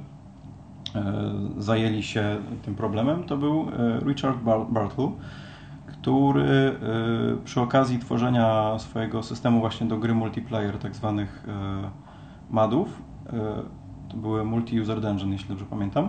e, 0.94 1.32
zajęli 1.58 2.02
się 2.02 2.42
tym 2.62 2.74
problemem, 2.74 3.24
to 3.24 3.36
był 3.36 3.68
e, 3.68 4.00
Richard 4.00 4.38
Bartle, 4.68 5.10
który 5.86 6.78
przy 7.44 7.60
okazji 7.60 7.98
tworzenia 7.98 8.78
swojego 8.78 9.22
systemu 9.22 9.60
właśnie 9.60 9.86
do 9.86 9.98
gry 9.98 10.14
multiplayer, 10.14 10.78
tak 10.78 10.94
zwanych 10.94 11.46
MADów, 12.50 13.02
to 14.08 14.16
były 14.16 14.44
Multi-User 14.44 15.00
Dungeon, 15.00 15.32
jeśli 15.32 15.48
dobrze 15.48 15.64
pamiętam, 15.64 16.08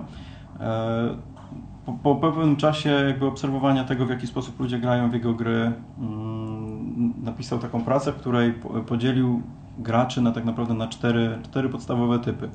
po, 1.88 2.15
po, 2.15 2.15
pewnym 2.15 2.56
czasie 2.56 2.89
jakby 2.89 3.25
obserwowania 3.25 3.84
tego, 3.84 4.06
w 4.06 4.10
jaki 4.10 4.27
sposób 4.27 4.60
ludzie 4.60 4.79
grają 4.79 5.10
w 5.10 5.13
jego 5.13 5.34
gry, 5.34 5.72
mm, 6.00 7.13
napisał 7.24 7.60
taką 7.60 7.84
pracę, 7.84 8.12
w 8.12 8.15
której 8.15 8.53
podzielił 8.88 9.41
graczy 9.79 10.22
na 10.22 10.32
tak 10.32 10.46
naprawdę 10.46 10.74
na 10.74 10.88
cztery, 10.88 11.39
cztery 11.44 11.70
podstawowe 11.70 12.20
typy, 12.20 12.50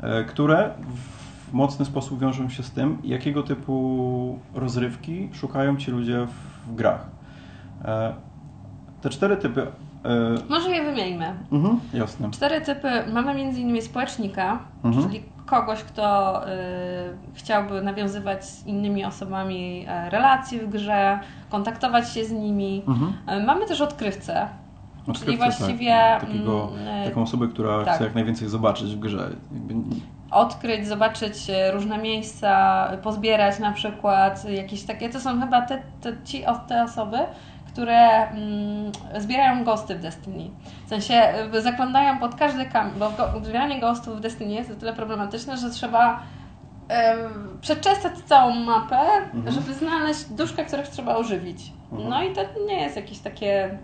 e, 0.00 0.24
które 0.24 0.74
w 1.48 1.52
mocny 1.52 1.84
sposób 1.84 2.20
wiążą 2.20 2.48
się 2.48 2.62
z 2.62 2.70
tym, 2.70 2.98
jakiego 3.04 3.42
typu 3.42 4.38
rozrywki 4.54 5.28
szukają 5.32 5.76
ci 5.76 5.90
ludzie 5.90 6.26
w 6.66 6.74
grach. 6.74 7.06
E, 7.84 8.14
te 9.00 9.10
cztery 9.10 9.36
typy. 9.36 9.66
E, 10.04 10.34
Może 10.48 10.70
je 10.70 10.84
wymieńmy. 10.84 11.34
Mhm, 11.52 11.80
jasne. 11.94 12.30
Cztery 12.30 12.60
typy 12.60 12.88
mamy 13.12 13.30
m.in. 13.30 13.82
społecznika, 13.82 14.58
mhm. 14.84 15.04
czyli 15.04 15.22
kogoś, 15.52 15.82
kto 15.84 16.40
y, 16.48 16.52
chciałby 17.34 17.82
nawiązywać 17.82 18.44
z 18.44 18.66
innymi 18.66 19.04
osobami 19.04 19.86
relacje 20.08 20.66
w 20.66 20.70
grze, 20.70 21.18
kontaktować 21.50 22.12
się 22.12 22.24
z 22.24 22.32
nimi. 22.32 22.82
Mhm. 22.88 23.44
Mamy 23.46 23.66
też 23.66 23.80
odkrywcę, 23.80 24.48
Czyli 25.14 25.38
tak. 25.38 25.56
właściwie. 25.56 25.90
Tak, 25.90 26.20
takiego, 26.20 26.68
mm, 26.80 27.04
taką 27.04 27.22
osobę, 27.22 27.48
która 27.48 27.84
tak. 27.84 27.94
chce 27.94 28.04
jak 28.04 28.14
najwięcej 28.14 28.48
zobaczyć 28.48 28.94
w 28.94 28.98
grze. 28.98 29.30
Jakby... 29.52 29.74
Odkryć, 30.30 30.86
zobaczyć 30.86 31.50
e, 31.50 31.72
różne 31.72 31.98
miejsca, 31.98 32.88
pozbierać 33.02 33.58
na 33.58 33.72
przykład 33.72 34.44
jakieś 34.50 34.82
takie. 34.82 35.08
To 35.08 35.20
są 35.20 35.40
chyba 35.40 35.62
te, 35.62 35.82
te, 36.00 36.12
ci, 36.24 36.42
te 36.68 36.84
osoby, 36.84 37.18
które 37.72 38.28
mm, 38.28 38.92
zbierają 39.18 39.64
ghosty 39.64 39.94
w 39.94 40.00
Destiny. 40.00 40.50
W 40.86 40.88
sensie 40.88 41.14
e, 41.14 41.60
zaglądają 41.60 42.18
pod 42.18 42.34
każdy 42.34 42.66
kamień, 42.66 42.94
bo 42.98 43.12
zbieranie 43.44 43.80
ghostów 43.80 44.16
w 44.16 44.20
Destiny 44.20 44.52
jest 44.52 44.70
o 44.70 44.74
tyle 44.74 44.92
problematyczne, 44.92 45.56
że 45.56 45.70
trzeba 45.70 46.22
przeczesać 47.60 48.12
całą 48.26 48.54
mapę, 48.54 49.00
mhm. 49.34 49.54
żeby 49.54 49.74
znaleźć 49.74 50.24
duszkę, 50.24 50.64
których 50.64 50.88
trzeba 50.88 51.16
ożywić. 51.16 51.72
Mhm. 51.92 52.10
No 52.10 52.22
i 52.22 52.32
to 52.32 52.40
nie 52.66 52.80
jest 52.80 52.96
jakieś 52.96 53.18
takie 53.18 53.78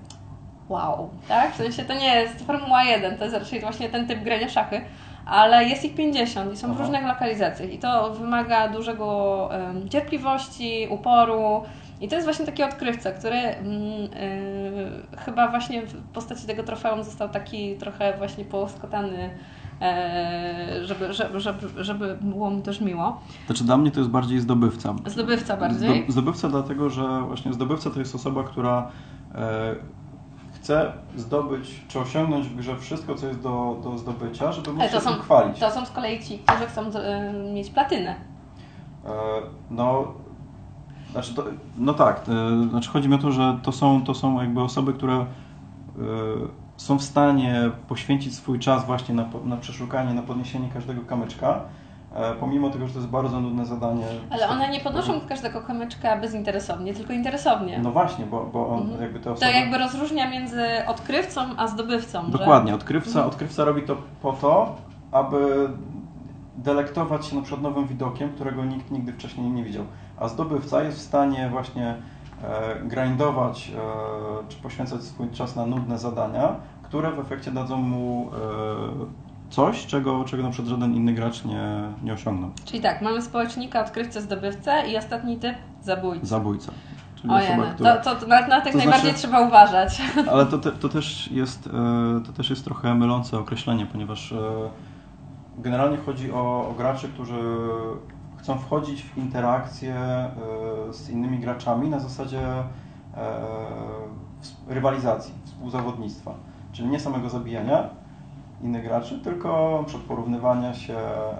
wow, 0.69 1.11
tak? 1.29 1.53
W 1.53 1.57
sensie 1.57 1.85
to 1.85 1.95
nie 1.95 2.15
jest 2.15 2.47
Formuła 2.47 2.85
1, 2.85 3.19
to 3.19 3.25
jest 3.25 3.37
raczej 3.37 3.61
właśnie 3.61 3.89
ten 3.89 4.07
typ 4.07 4.23
grania 4.23 4.49
szachy, 4.49 4.81
ale 5.29 5.65
jest 5.65 5.85
ich 5.85 5.95
50 5.95 6.53
i 6.53 6.57
są 6.57 6.75
w 6.75 6.81
różnych 6.81 7.07
lokalizacjach 7.07 7.73
i 7.73 7.79
to 7.79 8.15
wymaga 8.15 8.69
dużego 8.69 9.49
um, 9.53 9.89
cierpliwości, 9.89 10.87
uporu 10.91 11.63
i 12.01 12.09
to 12.09 12.15
jest 12.15 12.27
właśnie 12.27 12.47
taki 12.47 12.63
odkrywca, 12.63 13.13
który 13.13 13.37
yy, 13.37 15.19
chyba 15.19 15.49
właśnie 15.49 15.87
w 15.87 16.03
postaci 16.13 16.47
tego 16.47 16.63
trofeum 16.63 17.05
został 17.05 17.29
taki 17.29 17.77
trochę 17.77 18.17
właśnie 18.19 18.45
poskotany 18.45 19.31
e, 19.81 20.85
żeby, 20.85 21.13
żeby, 21.13 21.41
żeby, 21.41 21.85
żeby 21.85 22.19
było 22.21 22.51
mu 22.51 22.63
też 22.63 22.81
miło. 22.81 23.21
Znaczy 23.47 23.65
dla 23.65 23.77
mnie 23.77 23.91
to 23.91 24.01
jest 24.01 24.11
bardziej 24.11 24.41
zdobywca. 24.41 24.95
Zdobywca 25.07 25.57
bardziej? 25.57 26.05
Zdobywca 26.09 26.49
dlatego, 26.49 26.91
że 26.91 27.23
właśnie 27.27 27.53
zdobywca 27.53 27.91
to 27.91 27.99
jest 27.99 28.15
osoba, 28.15 28.43
która 28.45 28.91
e, 29.35 29.75
chce 30.69 30.93
zdobyć, 31.17 31.81
czy 31.89 32.01
osiągnąć 32.01 32.49
w 32.49 32.57
grze 32.57 32.77
wszystko, 32.77 33.15
co 33.15 33.27
jest 33.27 33.41
do, 33.41 33.81
do 33.85 33.99
zdobycia, 33.99 34.53
żeby 34.53 34.73
móc 34.73 34.91
się 34.91 35.01
są, 35.01 35.11
chwalić. 35.11 35.59
To 35.59 35.71
są 35.71 35.87
z 35.87 35.91
kolei 35.91 36.23
ci, 36.23 36.39
którzy 36.39 36.67
chcą 36.67 36.83
y, 36.89 37.53
mieć 37.55 37.71
platynę. 37.71 38.15
E, 39.05 39.11
no, 39.71 40.13
znaczy 41.13 41.35
to, 41.35 41.45
no 41.77 41.95
tak, 41.95 42.21
e, 42.29 42.69
znaczy 42.69 42.91
chodzi 42.91 43.09
mi 43.09 43.15
o 43.15 43.19
to, 43.19 43.33
że 43.33 43.59
to 43.63 43.73
są, 43.73 44.05
to 44.05 44.15
są 44.15 44.41
jakby 44.41 44.63
osoby, 44.63 44.93
które 44.93 45.15
e, 45.15 45.27
są 46.77 46.99
w 46.99 47.03
stanie 47.03 47.71
poświęcić 47.89 48.35
swój 48.35 48.59
czas 48.59 48.87
właśnie 48.87 49.15
na, 49.15 49.29
na 49.45 49.57
przeszukanie, 49.57 50.15
na 50.15 50.23
podniesienie 50.23 50.69
każdego 50.75 51.03
kamyczka, 51.03 51.61
pomimo 52.41 52.71
tego, 52.71 52.87
że 52.87 52.93
to 52.93 52.99
jest 52.99 53.11
bardzo 53.11 53.41
nudne 53.41 53.67
zadanie. 53.67 54.05
Ale 54.31 54.49
one 54.49 54.71
nie 54.71 54.81
podnoszą 54.81 55.21
każdego 55.29 55.63
kamyczka 55.63 56.17
bezinteresownie, 56.17 56.95
tylko 56.95 57.13
interesownie. 57.13 57.79
No 57.79 57.93
właśnie, 57.93 58.27
bo, 58.27 58.47
bo 58.53 58.69
on, 58.69 58.81
mhm. 58.81 59.03
jakby 59.03 59.21
te 59.21 59.33
osoby... 59.33 59.47
To 59.47 59.59
jakby 59.59 59.79
rozróżnia 59.79 60.31
między 60.31 60.65
odkrywcą 60.87 61.41
a 61.57 61.67
zdobywcą. 61.67 62.31
Dokładnie, 62.31 62.71
że... 62.71 62.77
odkrywca, 62.77 63.11
mhm. 63.11 63.27
odkrywca 63.27 63.65
robi 63.65 63.83
to 63.83 63.97
po 64.23 64.33
to, 64.33 64.77
aby 65.13 65.69
delektować 66.57 67.27
się 67.27 67.37
na 67.37 67.43
przykład 67.43 67.63
nowym 67.63 67.87
widokiem, 67.87 68.33
którego 68.33 68.65
nikt 68.65 68.91
nigdy 68.91 69.13
wcześniej 69.13 69.51
nie 69.51 69.65
widział. 69.65 69.85
A 70.17 70.29
zdobywca 70.29 70.83
jest 70.83 70.99
w 70.99 71.03
stanie 71.03 71.49
właśnie 71.51 71.95
e, 72.43 72.81
grindować 72.85 73.73
e, 73.77 74.49
czy 74.49 74.57
poświęcać 74.57 75.03
swój 75.03 75.31
czas 75.31 75.57
na 75.57 75.67
nudne 75.67 75.99
zadania, 75.99 76.57
które 76.83 77.13
w 77.13 77.19
efekcie 77.19 77.51
dadzą 77.51 77.77
mu 77.77 78.31
e, 78.33 79.38
coś, 79.51 79.87
czego, 79.87 80.25
czego 80.25 80.43
na 80.43 80.51
przykład 80.51 80.71
żaden 80.71 80.95
inny 80.95 81.13
gracz 81.13 81.45
nie, 81.45 81.81
nie 82.03 82.13
osiągnął. 82.13 82.51
Czyli 82.65 82.81
tak, 82.81 83.03
mamy 83.03 83.23
społecznika, 83.23 83.81
odkrywcę, 83.81 84.23
zdobywcę 84.23 84.89
i 84.89 84.97
ostatni 84.97 85.37
typ 85.37 85.55
zabójca. 85.83 86.27
Zabójca. 86.27 86.73
Czyli 87.17 87.33
Ojej, 87.33 87.49
osoba, 87.49 87.75
to, 87.75 88.15
to, 88.15 88.21
to 88.21 88.27
na, 88.27 88.47
na 88.47 88.61
tych 88.61 88.73
to 88.73 88.79
najbardziej 88.79 89.11
znaczy, 89.11 89.19
trzeba 89.19 89.41
uważać. 89.41 90.03
Ale 90.33 90.47
to, 90.47 90.59
te, 90.59 90.73
to, 90.73 90.89
też 90.89 91.31
jest, 91.31 91.67
e, 91.67 91.71
to 92.27 92.33
też 92.33 92.51
jest 92.51 92.65
trochę 92.65 92.95
mylące 92.95 93.39
określenie, 93.39 93.87
ponieważ 93.87 94.33
e, 94.33 94.39
generalnie 95.59 95.97
chodzi 95.97 96.33
o, 96.33 96.69
o 96.71 96.75
graczy, 96.77 97.09
którzy 97.09 97.41
chcą 98.37 98.59
wchodzić 98.59 99.03
w 99.03 99.19
interakcję 99.19 99.95
e, 99.95 100.33
z 100.91 101.11
innymi 101.11 101.39
graczami 101.39 101.89
na 101.89 102.01
zasadzie 102.01 102.41
rywalizacji, 104.69 105.35
współzawodnictwa, 105.45 106.35
czyli 106.73 106.89
nie 106.89 107.01
samego 107.01 107.29
zabijania, 107.29 107.89
innych 108.63 108.85
graczy, 108.85 109.19
tylko 109.19 109.85
przed 109.87 110.01
porównywania 110.01 110.75
się, 110.75 110.97
e, 110.97 111.35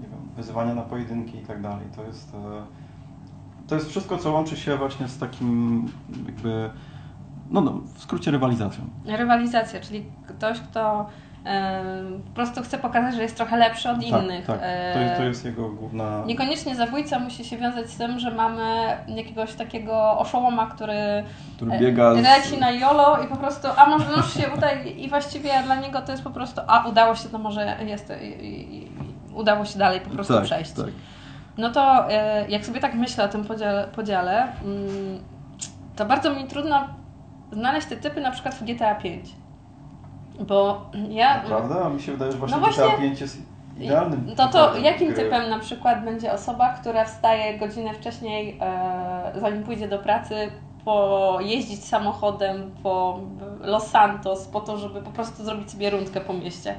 nie 0.00 0.08
wiem, 0.08 0.28
wyzywania 0.36 0.74
na 0.74 0.82
pojedynki 0.82 1.38
i 1.38 1.46
tak 1.46 1.62
dalej. 1.62 1.86
To 1.96 2.04
jest, 2.04 2.34
e, 2.34 2.62
to 3.68 3.74
jest 3.74 3.88
wszystko, 3.88 4.18
co 4.18 4.32
łączy 4.32 4.56
się 4.56 4.76
właśnie 4.76 5.08
z 5.08 5.18
takim 5.18 5.86
jakby, 6.26 6.70
no, 7.50 7.60
no 7.60 7.80
w 7.94 8.02
skrócie 8.02 8.30
rywalizacją. 8.30 8.84
Rywalizacja, 9.04 9.80
czyli 9.80 10.04
ktoś, 10.28 10.60
kto 10.60 11.06
po 12.24 12.34
prostu 12.34 12.62
chce 12.62 12.78
pokazać, 12.78 13.14
że 13.14 13.22
jest 13.22 13.36
trochę 13.36 13.56
lepszy 13.56 13.90
od 13.90 13.96
tak, 13.96 14.06
innych. 14.06 14.46
Tak, 14.46 14.60
to 14.94 15.00
jest, 15.00 15.16
to 15.16 15.22
jest 15.24 15.44
jego 15.44 15.68
główna... 15.68 16.22
Niekoniecznie 16.26 16.76
zabójca 16.76 17.18
musi 17.18 17.44
się 17.44 17.56
wiązać 17.56 17.90
z 17.90 17.96
tym, 17.96 18.18
że 18.18 18.30
mamy 18.30 18.64
jakiegoś 19.08 19.54
takiego 19.54 20.18
oszołoma, 20.18 20.66
który, 20.66 21.24
który 21.56 21.78
biega 21.78 22.10
leci 22.10 22.56
z... 22.56 22.60
na 22.60 22.70
jolo 22.70 23.22
i 23.24 23.26
po 23.26 23.36
prostu, 23.36 23.68
a 23.76 23.86
może 23.86 24.12
już 24.16 24.34
się 24.34 24.42
tutaj 24.42 25.02
i 25.02 25.08
właściwie 25.08 25.50
dla 25.64 25.74
niego 25.74 26.00
to 26.00 26.12
jest 26.12 26.24
po 26.24 26.30
prostu, 26.30 26.60
a 26.66 26.88
udało 26.88 27.14
się, 27.14 27.28
to 27.28 27.38
może 27.38 27.76
jest, 27.86 28.12
udało 29.34 29.64
się 29.64 29.78
dalej 29.78 30.00
po 30.00 30.10
prostu 30.10 30.34
tak, 30.34 30.44
przejść. 30.44 30.72
Tak. 30.72 30.86
no 31.58 31.70
to 31.70 32.10
e, 32.10 32.48
jak 32.48 32.66
sobie 32.66 32.80
tak 32.80 32.94
myślę 32.94 33.24
o 33.24 33.28
tym 33.28 33.44
podziale, 33.44 33.88
podziale 33.88 34.42
mm, 34.42 35.18
to 35.96 36.04
bardzo 36.04 36.34
mi 36.34 36.44
trudno 36.44 36.88
znaleźć 37.52 37.86
te 37.86 37.96
typy 37.96 38.20
na 38.20 38.30
przykład 38.30 38.54
w 38.54 38.64
GTA 38.64 38.94
5. 38.94 39.43
Bo 40.40 40.90
ja. 41.08 41.42
Prawda? 41.46 41.84
A 41.84 41.88
mi 41.88 42.00
się 42.02 42.12
wydaje, 42.12 42.32
że 42.32 42.38
właśnie, 42.38 42.56
no 42.56 42.62
właśnie 42.62 42.84
GTA 42.84 42.96
5 42.96 43.20
jest 43.20 43.38
idealnym. 43.78 44.34
To 44.36 44.48
to 44.48 44.76
jakim 44.76 45.08
gry. 45.12 45.24
typem 45.24 45.50
na 45.50 45.58
przykład 45.58 46.04
będzie 46.04 46.32
osoba, 46.32 46.68
która 46.68 47.04
wstaje 47.04 47.58
godzinę 47.58 47.94
wcześniej, 47.94 48.58
e, 48.60 49.40
zanim 49.40 49.62
pójdzie 49.62 49.88
do 49.88 49.98
pracy, 49.98 50.34
pojeździć 50.84 51.84
samochodem 51.84 52.70
po 52.82 53.20
Los 53.60 53.86
Santos 53.86 54.46
po 54.46 54.60
to, 54.60 54.78
żeby 54.78 55.02
po 55.02 55.10
prostu 55.10 55.44
zrobić 55.44 55.70
sobie 55.70 55.90
rundkę 55.90 56.20
po 56.20 56.32
mieście. 56.32 56.74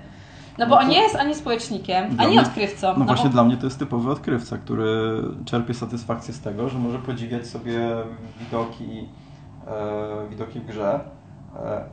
No 0.58 0.68
bo 0.68 0.76
no 0.76 0.82
on 0.82 0.90
nie 0.90 1.02
jest 1.02 1.16
ani 1.16 1.36
społecznikiem, 1.36 2.06
ani 2.18 2.32
mnie, 2.32 2.42
odkrywcą. 2.42 2.88
No, 2.88 3.00
no 3.00 3.06
właśnie 3.06 3.26
bo... 3.26 3.34
dla 3.34 3.44
mnie 3.44 3.58
to 3.58 3.66
jest 3.66 3.80
typowy 3.80 4.12
odkrywca, 4.12 4.58
który 4.58 5.22
czerpie 5.46 5.74
satysfakcję 5.74 6.34
z 6.34 6.42
tego, 6.42 6.70
że 6.70 6.80
może 6.80 7.00
podziwiać 7.00 7.48
sobie 7.48 7.80
widoki, 8.40 9.08
e, 9.68 10.30
widoki 10.30 10.60
w 10.60 10.66
grze, 10.66 11.00
e, 11.56 11.84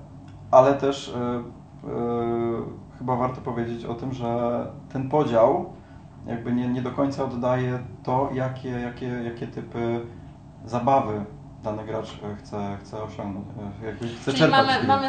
ale 0.53 0.75
też 0.75 1.09
e, 1.09 1.19
e 1.19 1.43
chyba 2.99 3.17
warto 3.17 3.41
powiedzieć 3.41 3.85
o 3.85 3.95
tym, 3.95 4.13
że 4.13 4.61
ten 4.93 5.09
podział 5.09 5.73
jakby 6.27 6.53
nie, 6.53 6.69
nie 6.69 6.83
do 6.83 6.91
końca 6.91 7.25
oddaje 7.25 7.79
to, 8.03 8.31
jakie, 8.33 8.71
jakie, 8.71 9.07
jakie 9.07 9.47
typy 9.47 10.01
zabawy 10.65 11.25
dany 11.65 11.85
gracz 11.85 12.09
e, 12.09 12.37
chce, 12.37 12.77
chce 12.81 13.03
osiągnąć, 13.03 13.47
jakby 13.85 14.09
chce 14.09 14.33
Czyli 14.33 14.51
mamy, 14.51 14.73
mamy, 14.87 15.09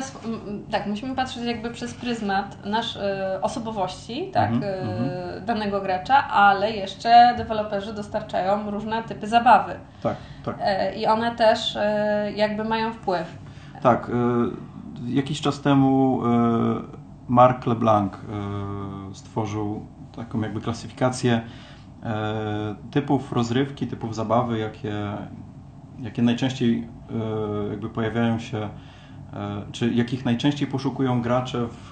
tak, 0.72 0.88
musimy 0.88 1.16
patrzeć 1.16 1.44
jakby 1.44 1.72
przez 1.72 1.94
pryzmat 1.94 2.66
nasz 2.66 2.98
e, 2.98 3.40
osobowości, 3.42 4.32
tak, 4.34 4.50
mm 4.50 4.62
-hmm. 4.62 5.42
danego 5.46 5.82
gracza, 5.82 6.28
ale 6.28 6.72
jeszcze 6.72 7.34
deweloperzy 7.38 7.94
dostarczają 7.94 8.72
różne 8.72 9.04
typy 9.04 9.28
zabawy. 9.28 9.76
Tak, 10.04 10.16
tak. 10.46 10.58
I 10.98 11.06
one 11.06 11.36
też 11.36 11.78
jakby 12.36 12.64
mają 12.64 12.94
wpływ. 12.94 13.38
Tak, 13.82 14.12
jakiś 15.08 15.42
czas 15.42 15.62
temu 15.62 16.22
Mark 17.28 17.66
LeBlanc 17.66 18.14
stworzył 19.14 19.86
taką 20.16 20.42
jakby 20.42 20.62
klasyfikację 20.62 21.42
typów 22.92 23.32
rozrywki, 23.32 23.88
typów 23.88 24.16
zabawy, 24.16 24.58
jakie, 24.58 24.94
jakie 26.00 26.22
najczęściej 26.22 26.88
e, 27.68 27.70
jakby 27.70 27.90
pojawiają 27.90 28.40
się, 28.40 28.58
e, 28.58 28.70
czy 29.72 29.94
jakich 29.94 30.26
najczęściej 30.26 30.68
poszukują 30.68 31.22
gracze 31.22 31.68
w, 31.68 31.92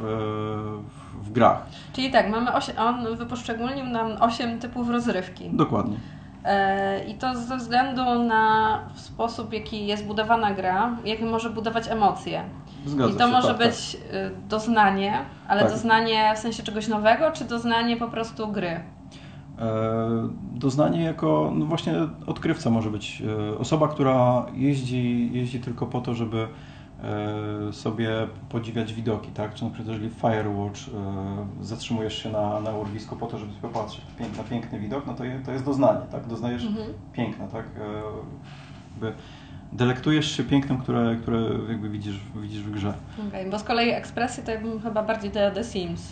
w, 1.21 1.31
grach. 1.31 1.65
Czyli 1.93 2.11
tak, 2.11 2.29
mamy 2.29 2.53
osiem, 2.53 2.75
on 2.77 3.15
wyposzczególnił 3.17 3.85
nam 3.85 4.11
8 4.19 4.59
typów 4.59 4.89
rozrywki. 4.89 5.49
Dokładnie. 5.53 5.97
E, 6.45 7.03
I 7.03 7.15
to 7.15 7.35
ze 7.35 7.57
względu 7.57 8.23
na 8.23 8.79
sposób, 8.95 9.53
jaki 9.53 9.87
jest 9.87 10.05
budowana 10.05 10.53
gra, 10.53 10.97
jak 11.05 11.21
może 11.21 11.49
budować 11.49 11.87
emocje. 11.87 12.43
Zgadza 12.85 13.13
I 13.13 13.17
to 13.17 13.25
się, 13.25 13.31
może 13.31 13.47
tak, 13.47 13.57
być 13.57 13.91
tak. 13.93 14.47
doznanie, 14.47 15.19
ale 15.47 15.61
tak. 15.61 15.71
doznanie 15.71 16.33
w 16.35 16.39
sensie 16.39 16.63
czegoś 16.63 16.87
nowego, 16.87 17.31
czy 17.31 17.45
doznanie 17.45 17.97
po 17.97 18.07
prostu 18.07 18.47
gry? 18.47 18.79
E, 19.59 20.29
doznanie 20.53 21.03
jako 21.03 21.51
no 21.55 21.65
właśnie 21.65 21.93
odkrywca 22.27 22.69
może 22.69 22.89
być 22.89 23.23
e, 23.51 23.57
osoba, 23.57 23.87
która 23.87 24.45
jeździ, 24.53 25.29
jeździ 25.33 25.59
tylko 25.59 25.85
po 25.85 26.01
to, 26.01 26.13
żeby 26.13 26.47
e, 27.03 27.73
sobie 27.73 28.09
podziwiać 28.49 28.93
widoki, 28.93 29.31
tak? 29.31 29.53
Czy 29.53 29.63
na 29.63 29.69
przykład 29.69 29.87
jeżeli 29.87 30.09
Firewatch 30.09 30.79
zatrzymujesz 31.61 32.23
się 32.23 32.29
na, 32.31 32.59
na 32.59 32.71
urwisku 32.71 33.15
po 33.15 33.27
to, 33.27 33.37
żeby 33.37 33.53
popatrzeć 33.61 34.01
na 34.37 34.43
piękny 34.43 34.79
widok, 34.79 35.07
no 35.07 35.13
to, 35.13 35.23
to 35.45 35.51
jest 35.51 35.65
doznanie, 35.65 36.05
tak? 36.11 36.27
Doznajesz 36.27 36.65
mhm. 36.65 36.93
piękna, 37.13 37.47
tak? 37.47 37.65
Jakby 38.91 39.13
delektujesz 39.71 40.37
się 40.37 40.43
pięknem, 40.43 40.77
które, 40.77 41.15
które 41.21 41.41
jakby 41.69 41.89
widzisz, 41.89 42.15
widzisz 42.35 42.61
w 42.61 42.71
grze. 42.71 42.93
Okay, 43.27 43.49
bo 43.49 43.59
z 43.59 43.63
kolei 43.63 43.89
ekspresję 43.89 44.43
to 44.43 44.51
ja 44.51 44.59
bym 44.59 44.81
chyba 44.81 45.03
bardziej 45.03 45.31
do 45.31 45.51
The 45.51 45.63
Sims. 45.63 46.01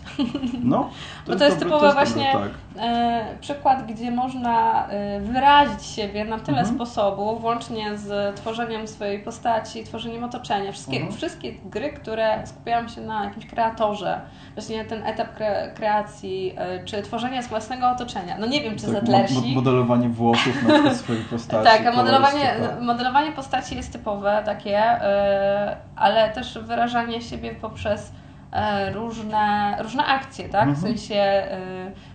No. 0.64 0.90
To 1.26 1.32
bo 1.32 1.38
to 1.38 1.44
jest 1.44 1.56
dobry, 1.56 1.70
typowy 1.70 1.92
właśnie 1.92 2.32
dobry, 2.32 2.50
tak. 2.74 2.84
e, 2.84 3.36
przykład, 3.40 3.86
gdzie 3.86 4.10
można 4.10 4.86
e, 4.88 5.20
wyrazić 5.20 5.86
siebie 5.86 6.24
na 6.24 6.38
tyle 6.38 6.58
mhm. 6.58 6.76
sposobów, 6.76 7.40
włącznie 7.40 7.98
z 7.98 8.36
tworzeniem 8.36 8.88
swojej 8.88 9.18
postaci, 9.18 9.84
tworzeniem 9.84 10.24
otoczenia. 10.24 10.72
Wszystkie, 10.72 10.96
mhm. 10.96 11.16
wszystkie 11.16 11.52
gry, 11.64 11.92
które 11.92 12.46
skupiają 12.46 12.88
się 12.88 13.00
na 13.00 13.24
jakimś 13.24 13.46
kreatorze, 13.46 14.20
właśnie 14.54 14.84
ten 14.84 15.06
etap 15.06 15.34
kre, 15.34 15.72
kreacji, 15.76 16.54
e, 16.56 16.84
czy 16.84 17.02
tworzenia 17.02 17.42
własnego 17.42 17.90
otoczenia. 17.90 18.36
No 18.38 18.46
nie 18.46 18.60
wiem, 18.60 18.76
czy 18.76 18.82
tak, 18.82 18.94
Zetlersi... 18.94 19.54
Modelowanie 19.54 20.08
włosów 20.08 20.62
na 20.62 20.94
swojej 20.94 21.22
postaci. 21.30 21.64
tak, 21.64 21.86
a 21.86 21.96
modelowanie, 21.96 22.54
modelowanie 22.80 23.32
postaci 23.32 23.49
postaci 23.50 23.76
jest 23.76 23.92
typowe 23.92 24.42
takie, 24.44 24.78
e, 24.78 25.76
ale 25.96 26.30
też 26.30 26.58
wyrażanie 26.58 27.22
siebie 27.22 27.54
poprzez 27.54 28.12
e, 28.52 28.92
różne, 28.92 29.76
różne 29.82 30.06
akcje, 30.06 30.48
tak? 30.48 30.66
W 30.66 30.68
mhm. 30.68 30.86
sensie, 30.86 31.14
e, 31.14 31.58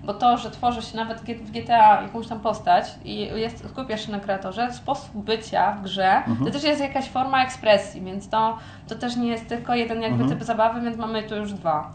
bo 0.04 0.13
to, 0.13 0.38
że 0.38 0.52
tworzy 0.52 0.82
się 0.82 0.98
nawet 0.98 1.21
w 1.21 1.52
GTA 1.52 2.02
jakąś 2.02 2.28
tam 2.28 2.39
postać 2.39 2.86
i 3.06 3.17
jest, 3.19 3.69
skupiasz 3.69 4.06
się 4.06 4.12
na 4.12 4.19
kreatorze, 4.19 4.74
sposób 4.74 5.26
bycia 5.26 5.71
w 5.71 5.84
grze, 5.84 6.15
mhm. 6.15 6.45
to 6.45 6.52
też 6.52 6.63
jest 6.63 6.82
jakaś 6.82 7.10
forma 7.10 7.43
ekspresji, 7.43 8.02
więc 8.02 8.30
to, 8.30 8.58
to 8.88 8.95
też 8.95 9.15
nie 9.15 9.28
jest 9.28 9.50
tylko 9.50 9.76
jeden 9.76 10.02
jakby 10.02 10.21
mhm. 10.24 10.39
typ 10.39 10.48
zabawy, 10.48 10.82
więc 10.82 10.98
mamy 10.98 11.24
tu 11.24 11.36
już 11.36 11.54
dwa. 11.54 11.93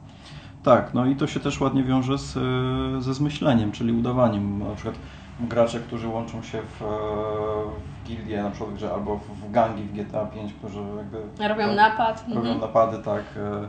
Tak, 0.63 0.95
no 0.95 1.07
i 1.07 1.17
to 1.17 1.27
się 1.27 1.41
też 1.41 1.61
ładnie 1.61 1.85
wiąże 1.85 2.19
z, 2.19 2.33
ze 3.05 3.15
zmyśleniem, 3.15 3.73
czyli 3.73 3.93
udawaniem. 3.93 4.59
Na 4.59 4.75
przykład 4.75 4.95
gracze, 5.41 5.81
którzy 5.81 6.09
łączą 6.09 6.43
się 6.43 6.63
w, 6.63 6.83
w 8.00 8.00
gildie 8.11 8.43
na 8.43 8.51
przykład 8.51 8.75
grze, 8.75 8.93
albo 8.95 9.17
w 9.17 9.51
gangi 9.51 9.83
w 9.83 9.93
GTA 9.93 10.27
5, 10.27 10.53
którzy 10.53 10.79
jakby... 10.97 11.49
Robią 11.49 11.67
tak, 11.67 11.77
napad. 11.77 12.25
Robią 12.29 12.41
mhm. 12.41 12.61
napady, 12.61 12.99
tak. 12.99 13.23
E, 13.37 13.69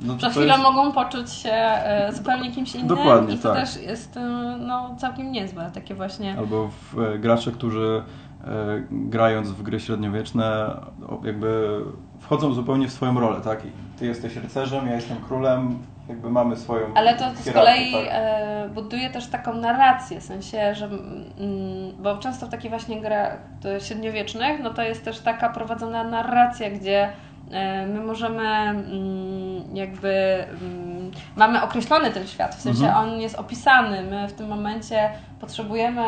no 0.00 0.18
Za 0.18 0.30
chwilę 0.30 0.46
jest... 0.46 0.62
mogą 0.62 0.92
poczuć 0.92 1.30
się 1.30 1.52
e, 1.52 2.12
zupełnie 2.12 2.52
kimś 2.52 2.74
innym 2.74 2.86
Dokładnie, 2.86 3.34
i 3.34 3.38
to 3.38 3.54
tak. 3.54 3.60
też 3.60 3.82
jest 3.82 4.16
e, 4.16 4.56
no, 4.60 4.96
całkiem 4.98 5.32
niezłe, 5.32 5.70
takie 5.74 5.94
właśnie... 5.94 6.38
Albo 6.38 6.68
w, 6.68 7.18
gracze, 7.18 7.52
którzy 7.52 8.02
grając 8.90 9.50
w 9.50 9.62
gry 9.62 9.80
średniowieczne 9.80 10.76
jakby 11.24 11.80
wchodzą 12.20 12.52
zupełnie 12.52 12.88
w 12.88 12.92
swoją 12.92 13.20
rolę, 13.20 13.40
tak? 13.40 13.62
Ty 13.98 14.06
jesteś 14.06 14.36
rycerzem, 14.36 14.86
ja 14.86 14.94
jestem 14.94 15.16
królem, 15.16 15.78
jakby 16.08 16.30
mamy 16.30 16.56
swoją. 16.56 16.94
Ale 16.94 17.14
to, 17.14 17.24
z 17.34 17.52
kolei 17.52 17.92
tak? 17.92 18.02
e, 18.08 18.68
buduje 18.74 19.10
też 19.10 19.26
taką 19.26 19.54
narrację, 19.54 20.20
w 20.20 20.24
sensie, 20.24 20.74
że. 20.74 20.84
Mm, 20.86 21.92
bo 21.98 22.18
często 22.18 22.46
w 22.46 22.48
takich 22.48 22.70
właśnie 22.70 23.00
grach 23.00 23.38
średniowiecznych, 23.78 24.60
no 24.62 24.70
to 24.70 24.82
jest 24.82 25.04
też 25.04 25.20
taka 25.20 25.48
prowadzona 25.48 26.04
narracja, 26.04 26.70
gdzie 26.70 27.08
e, 27.50 27.86
my 27.86 28.00
możemy 28.00 28.42
mm, 28.42 29.76
jakby 29.76 30.44
mm, 30.62 31.10
mamy 31.36 31.62
określony 31.62 32.10
ten 32.10 32.26
świat, 32.26 32.54
w 32.54 32.60
sensie 32.60 32.86
mhm. 32.86 33.08
on 33.08 33.20
jest 33.20 33.34
opisany, 33.34 34.02
my 34.02 34.28
w 34.28 34.32
tym 34.32 34.48
momencie 34.48 35.10
potrzebujemy 35.40 36.02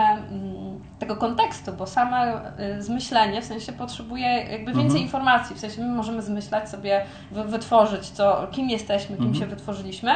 tego 0.99 1.17
kontekstu, 1.17 1.73
bo 1.73 1.87
same 1.87 2.41
y, 2.77 2.83
zmyślenie 2.83 3.43
w 3.43 3.45
sensie 3.45 3.73
potrzebuje 3.73 4.27
jakby 4.27 4.67
więcej 4.67 4.83
mhm. 4.83 5.03
informacji, 5.03 5.57
w 5.57 5.59
sensie 5.59 5.81
my 5.81 5.89
możemy 5.89 6.23
zmyślać 6.23 6.71
sobie, 6.71 7.05
wytworzyć 7.31 8.11
co, 8.11 8.47
kim 8.51 8.71
jesteśmy, 8.71 9.17
kim 9.17 9.27
mhm. 9.27 9.45
się 9.45 9.47
wytworzyliśmy, 9.47 10.11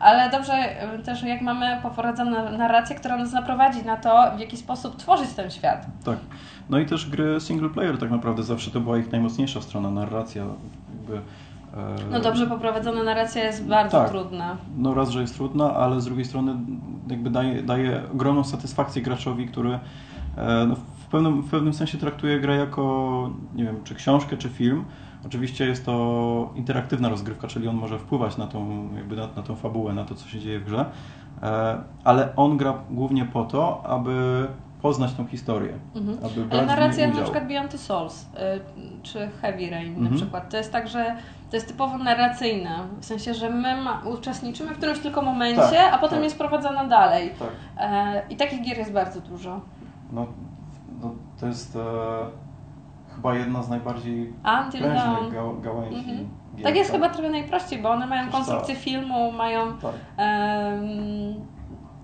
ale 0.00 0.30
dobrze 0.30 0.84
y, 0.94 1.02
też 1.02 1.22
jak 1.22 1.40
mamy 1.40 1.78
poprowadzoną 1.82 2.58
narrację, 2.58 2.96
która 2.96 3.16
nas 3.16 3.32
naprowadzi 3.32 3.84
na 3.84 3.96
to, 3.96 4.36
w 4.36 4.40
jaki 4.40 4.56
sposób 4.56 4.96
tworzyć 4.96 5.30
ten 5.30 5.50
świat. 5.50 5.86
Tak. 6.04 6.18
No 6.70 6.78
i 6.78 6.86
też 6.86 7.10
gry 7.10 7.40
single 7.40 7.68
player 7.68 7.98
tak 7.98 8.10
naprawdę 8.10 8.42
zawsze 8.42 8.70
to 8.70 8.80
była 8.80 8.98
ich 8.98 9.12
najmocniejsza 9.12 9.60
strona, 9.60 9.90
narracja. 9.90 10.44
Jakby, 10.90 11.16
e, 11.16 12.10
no 12.10 12.20
dobrze 12.20 12.46
poprowadzona 12.46 13.02
narracja 13.02 13.44
jest 13.44 13.66
bardzo 13.66 13.98
tak. 13.98 14.10
trudna. 14.10 14.56
No 14.76 14.94
raz, 14.94 15.10
że 15.10 15.20
jest 15.20 15.34
trudna, 15.34 15.74
ale 15.74 16.00
z 16.00 16.04
drugiej 16.04 16.24
strony 16.24 16.56
jakby 17.08 17.30
daje, 17.30 17.62
daje 17.62 18.02
ogromną 18.12 18.44
satysfakcję 18.44 19.02
graczowi, 19.02 19.48
który 19.48 19.78
no, 20.68 20.74
w, 20.74 21.06
pewnym, 21.10 21.42
w 21.42 21.50
pewnym 21.50 21.74
sensie 21.74 21.98
traktuję 21.98 22.40
grę 22.40 22.56
jako, 22.56 23.30
nie 23.54 23.64
wiem, 23.64 23.76
czy 23.84 23.94
książkę, 23.94 24.36
czy 24.36 24.48
film. 24.48 24.84
Oczywiście 25.26 25.66
jest 25.66 25.86
to 25.86 26.52
interaktywna 26.54 27.08
rozgrywka, 27.08 27.48
czyli 27.48 27.68
on 27.68 27.76
może 27.76 27.98
wpływać 27.98 28.36
na 28.36 28.46
tą, 28.46 28.88
jakby 28.96 29.16
na, 29.16 29.28
na 29.36 29.42
tą 29.42 29.56
fabułę, 29.56 29.94
na 29.94 30.04
to, 30.04 30.14
co 30.14 30.28
się 30.28 30.40
dzieje 30.40 30.60
w 30.60 30.64
grze, 30.64 30.84
e, 31.42 31.78
ale 32.04 32.36
on 32.36 32.56
gra 32.56 32.74
głównie 32.90 33.24
po 33.24 33.44
to, 33.44 33.82
aby 33.86 34.46
poznać 34.82 35.12
tą 35.12 35.26
historię. 35.26 35.72
Mhm. 35.94 36.18
Aby 36.24 36.44
brać 36.44 36.58
Ale 36.58 36.66
narracja 36.66 37.08
na 37.08 37.22
przykład 37.22 37.48
Beyond 37.48 37.70
the 37.70 37.78
Souls 37.78 38.22
y, 38.22 38.26
czy 39.02 39.28
Heavy 39.40 39.70
Rain 39.70 39.88
mhm. 39.88 40.10
na 40.10 40.16
przykład, 40.16 40.50
to 40.50 40.56
jest 40.56 40.72
tak, 40.72 40.88
że 40.88 41.16
to 41.50 41.56
jest 41.56 41.68
typowo 41.68 41.98
narracyjne, 41.98 42.78
w 43.00 43.04
sensie, 43.04 43.34
że 43.34 43.50
my 43.50 43.82
ma, 43.82 44.02
uczestniczymy 44.04 44.74
w 44.74 44.76
którymś 44.76 44.98
tylko 44.98 45.22
momencie, 45.22 45.62
tak, 45.62 45.94
a 45.94 45.98
potem 45.98 46.18
tak. 46.18 46.24
jest 46.24 46.38
prowadzona 46.38 46.84
dalej. 46.84 47.30
Tak. 47.38 47.48
E, 47.78 48.22
I 48.30 48.36
takich 48.36 48.62
gier 48.62 48.78
jest 48.78 48.92
bardzo 48.92 49.20
dużo. 49.20 49.60
No, 50.12 50.26
no 51.02 51.14
to 51.40 51.46
jest 51.46 51.76
e, 51.76 51.80
chyba 53.14 53.34
jedna 53.34 53.62
z 53.62 53.68
najbardziej 53.68 54.32
Until 54.64 54.80
prężnych 54.80 55.32
ga, 55.32 55.42
gałęzi. 55.62 55.98
Mhm. 55.98 56.28
Gier, 56.54 56.64
tak 56.64 56.76
jest 56.76 56.90
tak? 56.90 57.00
chyba 57.00 57.14
trochę 57.14 57.30
najprościej, 57.30 57.82
bo 57.82 57.90
one 57.90 58.06
mają 58.06 58.30
konstrukcję 58.30 58.76
filmu, 58.76 59.32
mają 59.32 59.78
tak. 59.78 59.92
um, 60.18 61.46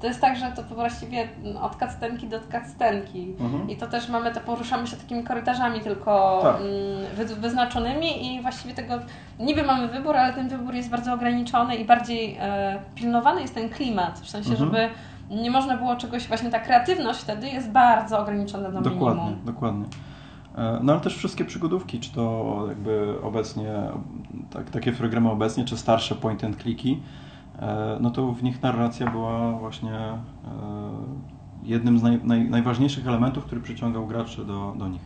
to 0.00 0.08
jest 0.08 0.20
tak, 0.20 0.36
że 0.36 0.52
to 0.56 0.74
właściwie 0.74 1.28
od 1.62 1.76
kactenki 1.76 2.28
do 2.28 2.40
kactenki. 2.50 3.34
Mhm. 3.40 3.70
I 3.70 3.76
to 3.76 3.86
też 3.86 4.08
mamy, 4.08 4.32
to 4.32 4.40
poruszamy 4.40 4.86
się 4.86 4.96
takimi 4.96 5.24
korytarzami 5.24 5.80
tylko 5.80 6.40
tak. 6.42 6.56
Mm, 6.56 7.40
wyznaczonymi 7.40 8.34
i 8.34 8.42
właściwie 8.42 8.74
tego 8.74 8.94
niby 9.40 9.62
mamy 9.62 9.88
wybór, 9.88 10.16
ale 10.16 10.32
ten 10.32 10.48
wybór 10.48 10.74
jest 10.74 10.90
bardzo 10.90 11.14
ograniczony 11.14 11.76
i 11.76 11.84
bardziej 11.84 12.36
e, 12.40 12.82
pilnowany 12.94 13.40
jest 13.40 13.54
ten 13.54 13.68
klimat, 13.68 14.20
w 14.20 14.30
sensie, 14.30 14.50
mhm. 14.50 14.70
żeby 14.70 14.88
nie 15.30 15.50
można 15.50 15.76
było 15.76 15.96
czegoś, 15.96 16.28
właśnie 16.28 16.50
ta 16.50 16.60
kreatywność 16.60 17.20
wtedy 17.20 17.48
jest 17.48 17.70
bardzo 17.70 18.20
ograniczona 18.20 18.70
do 18.70 18.80
dokładnie, 18.80 19.22
minimum. 19.22 19.44
Dokładnie, 19.44 19.84
e, 20.56 20.78
No 20.82 20.92
ale 20.92 21.02
też 21.02 21.16
wszystkie 21.16 21.44
przygodówki, 21.44 22.00
czy 22.00 22.12
to 22.12 22.64
jakby 22.68 23.14
obecnie, 23.22 23.72
tak, 24.50 24.70
takie, 24.70 24.92
które 24.92 25.08
gramy 25.08 25.30
obecnie, 25.30 25.64
czy 25.64 25.76
starsze 25.76 26.14
point 26.14 26.44
and 26.44 26.62
clicky, 26.62 26.98
e, 27.58 27.96
no 28.00 28.10
to 28.10 28.32
w 28.32 28.42
nich 28.42 28.62
narracja 28.62 29.10
była 29.10 29.52
właśnie 29.52 29.94
e, 29.94 30.18
jednym 31.62 31.98
z 31.98 32.02
naj, 32.02 32.20
naj, 32.24 32.44
najważniejszych 32.44 33.08
elementów, 33.08 33.44
który 33.44 33.60
przyciągał 33.60 34.06
graczy 34.06 34.44
do, 34.44 34.74
do 34.78 34.88
nich. 34.88 35.02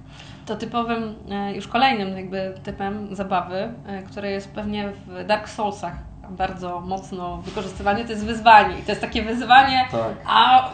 To 0.46 0.56
typowym, 0.56 1.14
już 1.54 1.68
kolejnym 1.68 2.16
jakby 2.16 2.54
typem 2.62 3.16
zabawy, 3.16 3.72
który 4.10 4.30
jest 4.30 4.54
pewnie 4.54 4.92
w 5.06 5.26
Dark 5.26 5.48
Soulsach 5.48 5.98
bardzo 6.30 6.80
mocno 6.80 7.36
wykorzystywanie, 7.36 8.04
to 8.04 8.10
jest 8.10 8.24
wyzwanie. 8.24 8.78
I 8.78 8.82
to 8.82 8.92
jest 8.92 9.00
takie 9.00 9.22
wyzwanie, 9.22 9.88
tak. 9.90 10.12
a 10.26 10.70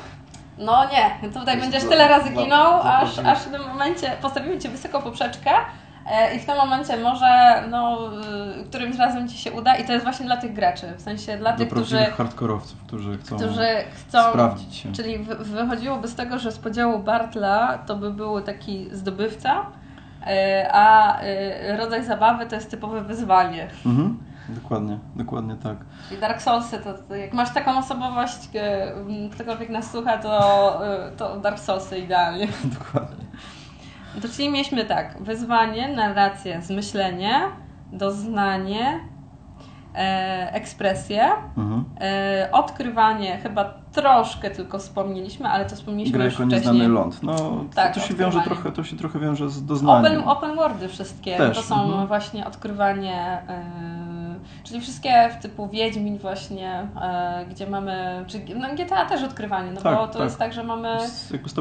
no 0.59 0.85
nie, 0.91 1.29
tutaj 1.29 1.61
będziesz 1.61 1.83
dla, 1.83 1.91
tyle 1.91 2.09
razy 2.09 2.31
ginął, 2.31 2.83
dla, 2.83 2.99
aż, 2.99 3.19
aż 3.19 3.39
w 3.39 3.51
tym 3.51 3.63
momencie 3.69 4.17
postawimy 4.23 4.59
Cię 4.59 4.69
wysoko 4.69 5.03
poprzeczkę 5.03 5.51
e, 6.11 6.37
i 6.37 6.39
w 6.39 6.47
tym 6.47 6.57
momencie 6.57 6.97
może 6.97 7.63
no, 7.71 8.11
y, 8.61 8.65
którymś 8.65 8.97
razem 8.97 9.29
Ci 9.29 9.39
się 9.39 9.53
uda 9.53 9.77
i 9.77 9.85
to 9.85 9.93
jest 9.93 10.05
właśnie 10.05 10.27
dla 10.27 10.37
tych 10.37 10.53
graczy, 10.53 10.87
w 10.97 11.01
sensie 11.01 11.39
dla 11.39 11.53
tych, 11.53 11.69
którzy... 11.69 12.05
hardkorowców, 12.05 12.79
którzy 12.87 13.19
chcą, 13.19 13.37
którzy 13.37 13.69
chcą 13.95 14.31
sprawdzić 14.31 14.77
się. 14.77 14.93
Czyli 14.93 15.19
wychodziłoby 15.39 16.09
z 16.09 16.15
tego, 16.15 16.39
że 16.39 16.53
z 16.53 16.59
podziału 16.59 16.99
Bartla 16.99 17.79
to 17.79 17.97
by 17.97 18.11
był 18.11 18.41
taki 18.41 18.89
zdobywca, 18.93 19.67
e, 20.27 20.71
a 20.73 21.21
y, 21.23 21.77
rodzaj 21.77 22.05
zabawy 22.05 22.47
to 22.47 22.55
jest 22.55 22.71
typowe 22.71 23.01
wyzwanie. 23.01 23.69
Mhm. 23.87 24.19
Dokładnie, 24.49 24.99
dokładnie 25.17 25.57
tak. 25.57 25.77
I 26.11 26.17
Dark 26.17 26.43
Soulsy, 26.43 26.79
to, 26.79 26.95
to 27.09 27.17
jak 27.17 27.33
masz 27.33 27.55
taką 27.55 27.79
osobowość, 27.79 28.49
e, 28.55 28.93
ktokolwiek 29.33 29.71
nas 29.71 29.91
słucha, 29.91 30.19
to, 30.19 30.87
e, 30.87 31.11
to 31.11 31.37
Dark 31.41 31.59
Soulsy 31.59 31.99
idealnie. 31.99 32.49
Dokładnie. 32.79 33.25
To 34.23 34.29
czyli 34.29 34.51
mieliśmy 34.51 34.85
tak, 34.85 35.23
wyzwanie, 35.23 35.97
narrację, 35.97 36.63
zmyślenie, 36.63 37.41
doznanie, 37.93 39.01
e, 39.95 40.53
ekspresję, 40.53 41.33
mhm. 41.57 41.85
e, 42.01 42.49
odkrywanie, 42.53 43.39
chyba 43.39 43.75
troszkę 43.93 44.51
tylko 44.51 44.79
wspomnieliśmy, 44.79 45.49
ale 45.49 45.65
to 45.65 45.77
wspomnieliśmy 45.77 46.19
Gra 46.19 46.25
już 46.25 46.35
jako 46.35 46.47
wcześniej. 46.47 46.73
nieznany 46.73 46.95
ląd. 46.95 47.23
No, 47.23 47.65
tak, 47.75 47.95
to, 47.95 48.01
się 48.01 48.15
wiąże 48.15 48.41
trochę, 48.41 48.73
to 48.73 48.85
się 48.85 48.97
trochę 48.97 49.19
wiąże 49.19 49.51
z 49.51 49.65
doznaniem. 49.65 50.21
Open, 50.21 50.29
open 50.29 50.57
worldy 50.57 50.89
wszystkie, 50.89 51.37
Też. 51.37 51.57
to 51.57 51.63
są 51.63 51.85
mhm. 51.85 52.07
właśnie 52.07 52.47
odkrywanie 52.47 53.43
e, 53.49 53.94
Czyli 54.65 54.81
wszystkie 54.81 55.31
typu 55.43 55.69
Wiedźmin 55.69 56.19
właśnie, 56.19 56.89
e, 57.01 57.47
gdzie 57.51 57.67
mamy, 57.67 58.25
czy 58.27 58.41
no 58.57 58.69
GTA 58.75 59.07
też 59.07 59.23
odkrywanie, 59.23 59.73
no 59.73 59.81
tak, 59.81 59.97
bo 59.97 60.07
to 60.07 60.13
tak. 60.13 60.23
jest 60.23 60.39
tak, 60.39 60.53
że 60.53 60.65
mamy 60.65 60.99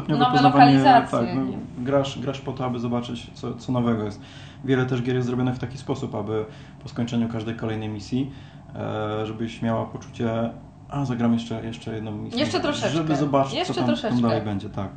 nowe 0.08 0.42
lokalizacje. 0.42 1.18
Tak, 1.18 1.34
no, 1.34 1.42
grasz, 1.78 2.18
grasz 2.18 2.40
po 2.40 2.52
to, 2.52 2.64
aby 2.64 2.78
zobaczyć, 2.78 3.30
co, 3.34 3.54
co 3.54 3.72
nowego 3.72 4.04
jest. 4.04 4.20
Wiele 4.64 4.86
też 4.86 5.02
gier 5.02 5.14
jest 5.14 5.26
zrobionych 5.26 5.54
w 5.54 5.58
taki 5.58 5.78
sposób, 5.78 6.14
aby 6.14 6.44
po 6.82 6.88
skończeniu 6.88 7.28
każdej 7.28 7.54
kolejnej 7.54 7.88
misji, 7.88 8.32
e, 8.74 9.26
żebyś 9.26 9.62
miała 9.62 9.86
poczucie, 9.86 10.50
a 10.88 11.04
zagram 11.04 11.32
jeszcze, 11.32 11.64
jeszcze 11.66 11.94
jedną 11.94 12.10
misję. 12.10 12.40
Jeszcze 12.40 12.60
troszeczkę. 12.60 12.90
Żeby 12.90 13.16
zobaczyć, 13.16 13.54
jeszcze 13.54 13.74
co 13.74 13.86
tam, 13.86 13.96
tam 13.96 14.22
dalej 14.22 14.42
będzie, 14.42 14.70
tak. 14.70 14.88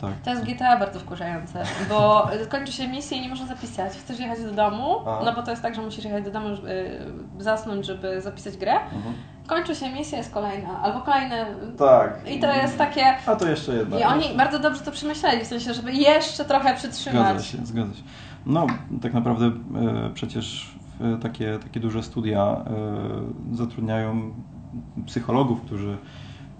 Tak. 0.00 0.12
To 0.24 0.30
jest 0.30 0.44
GTA 0.44 0.78
bardzo 0.78 1.00
wkurzające, 1.00 1.62
bo 1.88 2.28
kończy 2.48 2.72
się 2.72 2.88
misja 2.88 3.16
i 3.16 3.20
nie 3.20 3.28
można 3.28 3.46
zapisać. 3.46 3.92
Chcesz 3.92 4.18
jechać 4.20 4.42
do 4.42 4.52
domu, 4.52 5.00
no 5.24 5.32
bo 5.36 5.42
to 5.42 5.50
jest 5.50 5.62
tak, 5.62 5.74
że 5.74 5.82
musisz 5.82 6.04
jechać 6.04 6.24
do 6.24 6.30
domu, 6.30 6.56
żeby 6.56 7.00
zasnąć, 7.38 7.86
żeby 7.86 8.20
zapisać 8.20 8.56
grę. 8.56 8.72
Mhm. 8.72 9.14
Kończy 9.46 9.74
się 9.74 9.92
misja, 9.92 10.18
jest 10.18 10.34
kolejna, 10.34 10.80
albo 10.82 11.00
kolejne. 11.00 11.46
Tak. 11.78 12.30
I 12.30 12.40
to 12.40 12.54
jest 12.54 12.78
takie. 12.78 13.04
A 13.26 13.36
to 13.36 13.48
jeszcze 13.48 13.74
jedna. 13.74 13.98
I 13.98 14.02
oni 14.02 14.24
bardzo 14.36 14.58
dobrze 14.58 14.80
to 14.80 14.90
przemyśleli, 14.90 15.44
w 15.44 15.46
sensie, 15.46 15.74
żeby 15.74 15.92
jeszcze 15.92 16.44
trochę 16.44 16.74
przytrzymać. 16.74 17.26
Zgadza 17.26 17.44
się, 17.44 17.66
zgadza 17.66 17.94
się. 17.94 18.02
No, 18.46 18.66
tak 19.02 19.14
naprawdę 19.14 19.46
e, 19.46 19.52
przecież 20.14 20.74
takie, 21.22 21.58
takie 21.58 21.80
duże 21.80 22.02
studia 22.02 22.42
e, 22.42 23.56
zatrudniają 23.56 24.34
psychologów, 25.06 25.60
którzy 25.60 25.98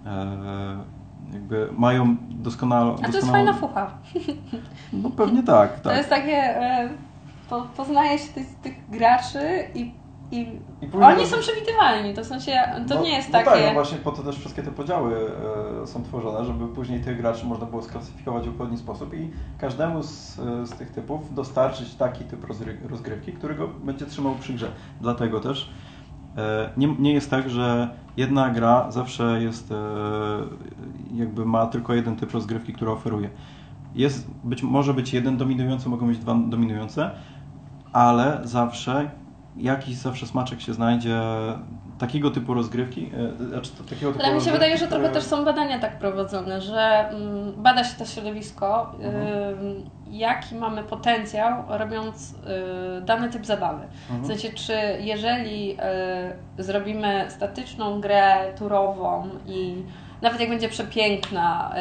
e, 0.05 0.77
jakby 1.35 1.69
mają 1.77 2.15
doskonale... 2.29 2.95
A 3.03 3.11
to 3.11 3.17
jest 3.17 3.31
fajna 3.31 3.53
fucha. 3.53 3.91
No 4.93 5.09
pewnie 5.09 5.43
tak, 5.43 5.73
tak. 5.73 5.81
To 5.81 5.91
jest 5.91 6.09
takie, 6.09 6.37
e, 6.37 6.89
po, 7.49 7.61
poznaje 7.61 8.19
się 8.19 8.33
tych, 8.33 8.55
tych 8.55 8.89
graczy 8.89 9.67
i 9.75 9.91
i, 10.31 10.39
I 10.81 10.97
oni 11.01 11.27
są 11.27 11.37
przewidywalni, 11.39 12.13
to 12.13 12.23
w 12.23 12.27
sensie, 12.27 12.51
to 12.87 12.95
no, 12.95 13.01
nie 13.01 13.15
jest 13.15 13.27
no 13.29 13.39
takie... 13.39 13.51
tak, 13.51 13.65
no 13.65 13.73
właśnie 13.73 13.97
po 13.97 14.11
to 14.11 14.23
też 14.23 14.39
wszystkie 14.39 14.63
te 14.63 14.71
podziały 14.71 15.31
e, 15.83 15.87
są 15.87 16.03
tworzone, 16.03 16.45
żeby 16.45 16.67
później 16.67 16.99
tych 16.99 17.17
graczy 17.17 17.45
można 17.45 17.65
było 17.65 17.81
sklasyfikować 17.81 18.45
w 18.45 18.49
odpowiedni 18.49 18.77
sposób 18.77 19.13
i 19.13 19.31
każdemu 19.57 20.03
z, 20.03 20.35
z 20.63 20.69
tych 20.69 20.91
typów 20.91 21.33
dostarczyć 21.33 21.95
taki 21.95 22.23
typ 22.23 22.45
rozgrywki, 22.89 23.33
który 23.33 23.55
go 23.55 23.67
będzie 23.67 24.05
trzymał 24.05 24.35
przy 24.35 24.53
grze. 24.53 24.71
Dlatego 25.01 25.39
też 25.39 25.69
nie, 26.77 26.87
nie 26.99 27.13
jest 27.13 27.29
tak, 27.29 27.49
że 27.49 27.97
jedna 28.17 28.49
gra 28.49 28.91
zawsze 28.91 29.43
jest, 29.43 29.71
e, 29.71 29.75
jakby 31.11 31.45
ma 31.45 31.67
tylko 31.67 31.93
jeden 31.93 32.15
typ 32.15 32.31
rozgrywki, 32.31 32.73
który 32.73 32.91
oferuje. 32.91 33.29
Jest, 33.95 34.31
być, 34.43 34.63
może 34.63 34.93
być 34.93 35.13
jeden 35.13 35.37
dominujący, 35.37 35.89
mogą 35.89 36.07
być 36.07 36.19
dwa 36.19 36.35
dominujące, 36.35 37.11
ale 37.93 38.41
zawsze 38.43 39.11
jakiś 39.57 39.95
zawsze 39.95 40.27
smaczek 40.27 40.61
się 40.61 40.73
znajdzie 40.73 41.21
takiego 41.97 42.31
typu 42.31 42.53
rozgrywki, 42.53 43.11
e, 43.41 43.45
znaczy 43.45 43.71
takiego 43.89 44.11
typu 44.11 44.25
Ale 44.25 44.35
mi 44.35 44.41
się 44.41 44.51
wydaje, 44.51 44.77
że 44.77 44.87
trochę 44.87 45.09
też 45.09 45.23
są 45.23 45.45
badania 45.45 45.79
tak 45.79 45.99
prowadzone, 45.99 46.61
że 46.61 47.09
mm, 47.09 47.53
bada 47.57 47.83
się 47.83 47.97
to 47.97 48.05
środowisko, 48.05 48.95
mhm. 48.99 49.83
jaki 50.07 50.55
mamy 50.55 50.83
potencjał 50.83 51.63
robiąc 51.67 52.31
y, 52.31 52.35
dany 53.01 53.29
typ 53.29 53.45
zabawy. 53.45 53.83
Mhm. 54.09 54.23
W 54.23 54.27
sensie, 54.27 54.57
czy 54.57 54.73
jeżeli 54.99 55.77
y, 56.57 56.63
zrobimy 56.63 57.25
statyczną 57.29 58.01
grę 58.01 58.53
turową 58.57 59.29
i 59.47 59.83
nawet 60.25 60.39
jak 60.39 60.49
będzie 60.49 60.69
przepiękna, 60.69 61.71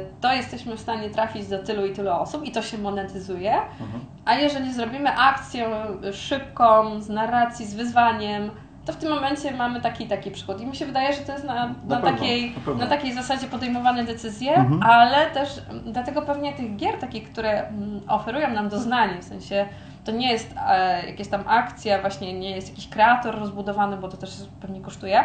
y, 0.00 0.20
to 0.20 0.32
jesteśmy 0.32 0.76
w 0.76 0.80
stanie 0.80 1.10
trafić 1.10 1.46
do 1.46 1.58
tylu 1.58 1.86
i 1.86 1.92
tylu 1.92 2.10
osób 2.10 2.44
i 2.44 2.52
to 2.52 2.62
się 2.62 2.78
monetyzuje. 2.78 3.54
Mhm. 3.54 4.04
A 4.24 4.34
jeżeli 4.34 4.72
zrobimy 4.72 5.16
akcję 5.16 5.70
szybką, 6.12 7.00
z 7.00 7.08
narracji, 7.08 7.66
z 7.66 7.74
wyzwaniem, 7.74 8.50
to 8.84 8.92
w 8.92 8.96
tym 8.96 9.10
momencie 9.10 9.52
mamy 9.52 9.80
taki 9.80 10.06
taki 10.06 10.30
przychód. 10.30 10.60
I 10.60 10.66
mi 10.66 10.76
się 10.76 10.86
wydaje, 10.86 11.12
że 11.12 11.20
to 11.20 11.32
jest 11.32 11.44
na, 11.44 11.54
na, 11.54 11.74
na 11.88 12.00
takiej, 12.00 12.54
na, 12.78 12.86
takiej 12.86 13.12
zasadzie 13.12 13.46
podejmowane 13.46 14.04
decyzje, 14.04 14.54
mhm. 14.54 14.82
ale 14.82 15.30
też 15.30 15.48
dlatego 15.86 16.22
pewnie 16.22 16.52
tych 16.52 16.76
gier 16.76 16.98
takich, 16.98 17.32
które 17.32 17.68
mm, 17.68 18.00
oferują 18.08 18.50
nam 18.50 18.68
doznanie, 18.68 19.18
w 19.20 19.24
sensie 19.24 19.66
to 20.04 20.12
nie 20.12 20.32
jest 20.32 20.54
e, 20.68 21.06
jakaś 21.06 21.28
tam 21.28 21.44
akcja, 21.46 22.00
właśnie 22.00 22.38
nie 22.38 22.50
jest 22.50 22.68
jakiś 22.68 22.88
kreator 22.88 23.38
rozbudowany, 23.38 23.96
bo 23.96 24.08
to 24.08 24.16
też 24.16 24.30
pewnie 24.60 24.80
kosztuje, 24.80 25.24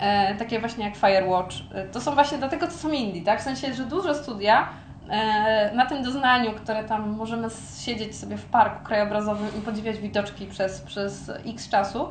e, 0.00 0.34
takie 0.34 0.60
właśnie 0.60 0.84
jak 0.84 0.96
Firewatch. 0.96 1.54
E, 1.74 1.84
to 1.84 2.00
są 2.00 2.14
właśnie 2.14 2.38
dlatego, 2.38 2.66
co 2.66 2.78
są 2.78 2.92
indie, 2.92 3.22
tak? 3.22 3.40
W 3.40 3.42
sensie, 3.42 3.74
że 3.74 3.84
duże 3.84 4.14
studia 4.14 4.68
e, 5.10 5.74
na 5.74 5.86
tym 5.86 6.02
doznaniu, 6.02 6.52
które 6.52 6.84
tam 6.84 7.10
możemy 7.10 7.48
siedzieć 7.80 8.16
sobie 8.16 8.36
w 8.36 8.44
parku 8.44 8.84
krajobrazowym 8.84 9.48
i 9.58 9.60
podziwiać 9.60 9.98
widoczki 9.98 10.46
przez, 10.46 10.80
przez 10.80 11.30
x 11.46 11.68
czasu, 11.68 12.08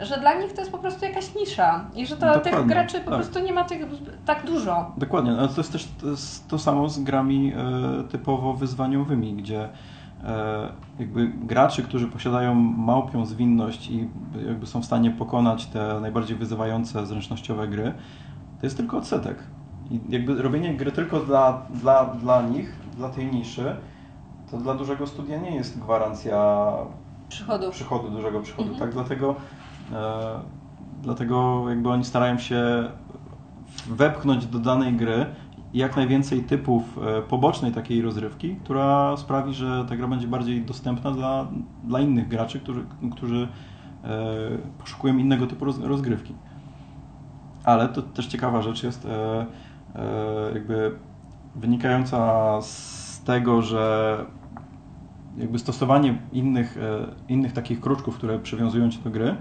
że 0.00 0.20
dla 0.20 0.34
nich 0.34 0.52
to 0.52 0.60
jest 0.60 0.72
po 0.72 0.78
prostu 0.78 1.04
jakaś 1.04 1.34
nisza 1.34 1.84
i 1.94 2.06
że 2.06 2.16
to, 2.16 2.40
tych 2.40 2.66
graczy 2.66 3.00
po 3.00 3.10
tak. 3.10 3.20
prostu 3.20 3.38
nie 3.38 3.52
ma 3.52 3.64
tych, 3.64 3.86
tak 4.26 4.46
dużo. 4.46 4.92
Dokładnie, 4.96 5.32
ale 5.38 5.48
to 5.48 5.56
jest 5.56 5.72
też 5.72 5.88
to, 6.00 6.06
jest 6.06 6.48
to 6.48 6.58
samo 6.58 6.88
z 6.88 6.98
grami 6.98 7.52
e, 7.52 8.08
typowo 8.08 8.54
wyzwaniowymi, 8.54 9.34
gdzie 9.34 9.68
jakby 10.98 11.28
graczy, 11.28 11.82
którzy 11.82 12.08
posiadają 12.08 12.54
małpią 12.54 13.26
zwinność 13.26 13.90
i 13.90 14.08
jakby 14.46 14.66
są 14.66 14.82
w 14.82 14.84
stanie 14.84 15.10
pokonać 15.10 15.66
te 15.66 16.00
najbardziej 16.00 16.36
wyzywające 16.36 17.06
zręcznościowe 17.06 17.68
gry, 17.68 17.92
to 18.60 18.66
jest 18.66 18.76
tylko 18.76 18.98
odsetek. 18.98 19.36
I 19.90 20.00
jakby 20.08 20.42
robienie 20.42 20.74
gry 20.74 20.92
tylko 20.92 21.20
dla, 21.20 21.66
dla, 21.70 22.04
dla 22.04 22.42
nich, 22.42 22.76
dla 22.96 23.08
tej 23.08 23.26
niszy, 23.26 23.76
to 24.50 24.58
dla 24.58 24.74
dużego 24.74 25.06
studia 25.06 25.38
nie 25.38 25.54
jest 25.54 25.80
gwarancja 25.80 26.66
przychodu, 27.28 27.70
przychodu 27.70 28.10
dużego 28.10 28.40
przychodu. 28.40 28.68
Mhm. 28.68 28.80
Tak, 28.80 28.92
dlatego 28.94 29.36
E, 29.92 30.40
dlatego 31.02 31.64
jakby 31.68 31.90
oni 31.90 32.04
starają 32.04 32.38
się 32.38 32.90
wepchnąć 33.86 34.46
do 34.46 34.58
danej 34.58 34.92
gry 34.92 35.26
jak 35.74 35.96
najwięcej 35.96 36.42
typów 36.42 36.98
e, 36.98 37.22
pobocznej 37.22 37.72
takiej 37.72 38.02
rozrywki, 38.02 38.56
która 38.56 39.16
sprawi, 39.16 39.54
że 39.54 39.84
ta 39.88 39.96
gra 39.96 40.08
będzie 40.08 40.26
bardziej 40.26 40.62
dostępna 40.62 41.10
dla, 41.10 41.48
dla 41.84 42.00
innych 42.00 42.28
graczy, 42.28 42.60
którzy, 42.60 42.84
którzy 43.12 43.48
e, 44.04 44.08
poszukują 44.78 45.18
innego 45.18 45.46
typu 45.46 45.64
rozgrywki. 45.64 46.34
Ale 47.64 47.88
to 47.88 48.02
też 48.02 48.26
ciekawa 48.26 48.62
rzecz 48.62 48.82
jest, 48.82 49.06
jakby 50.54 50.98
wynikająca 51.54 52.58
z 52.62 53.22
tego, 53.24 53.62
że 53.62 54.16
jakby 55.36 55.58
stosowanie 55.58 56.18
innych, 56.32 56.78
innych 57.28 57.52
takich 57.52 57.80
kruczków, 57.80 58.16
które 58.16 58.38
przywiązują 58.38 58.90
cię 58.90 58.98
do 58.98 59.10
gry, 59.10 59.36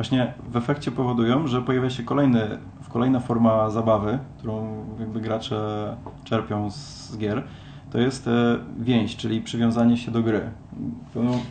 właśnie 0.00 0.32
w 0.48 0.56
efekcie 0.56 0.90
powodują, 0.90 1.46
że 1.46 1.62
pojawia 1.62 1.90
się 1.90 2.02
kolejny, 2.02 2.58
kolejna 2.88 3.20
forma 3.20 3.70
zabawy, 3.70 4.18
którą 4.38 4.84
jakby 5.00 5.20
gracze 5.20 5.56
czerpią 6.24 6.70
z 6.70 7.18
gier, 7.18 7.42
to 7.92 7.98
jest 7.98 8.26
e, 8.26 8.30
więź, 8.78 9.16
czyli 9.16 9.40
przywiązanie 9.40 9.96
się 9.96 10.10
do 10.10 10.22
gry. 10.22 10.50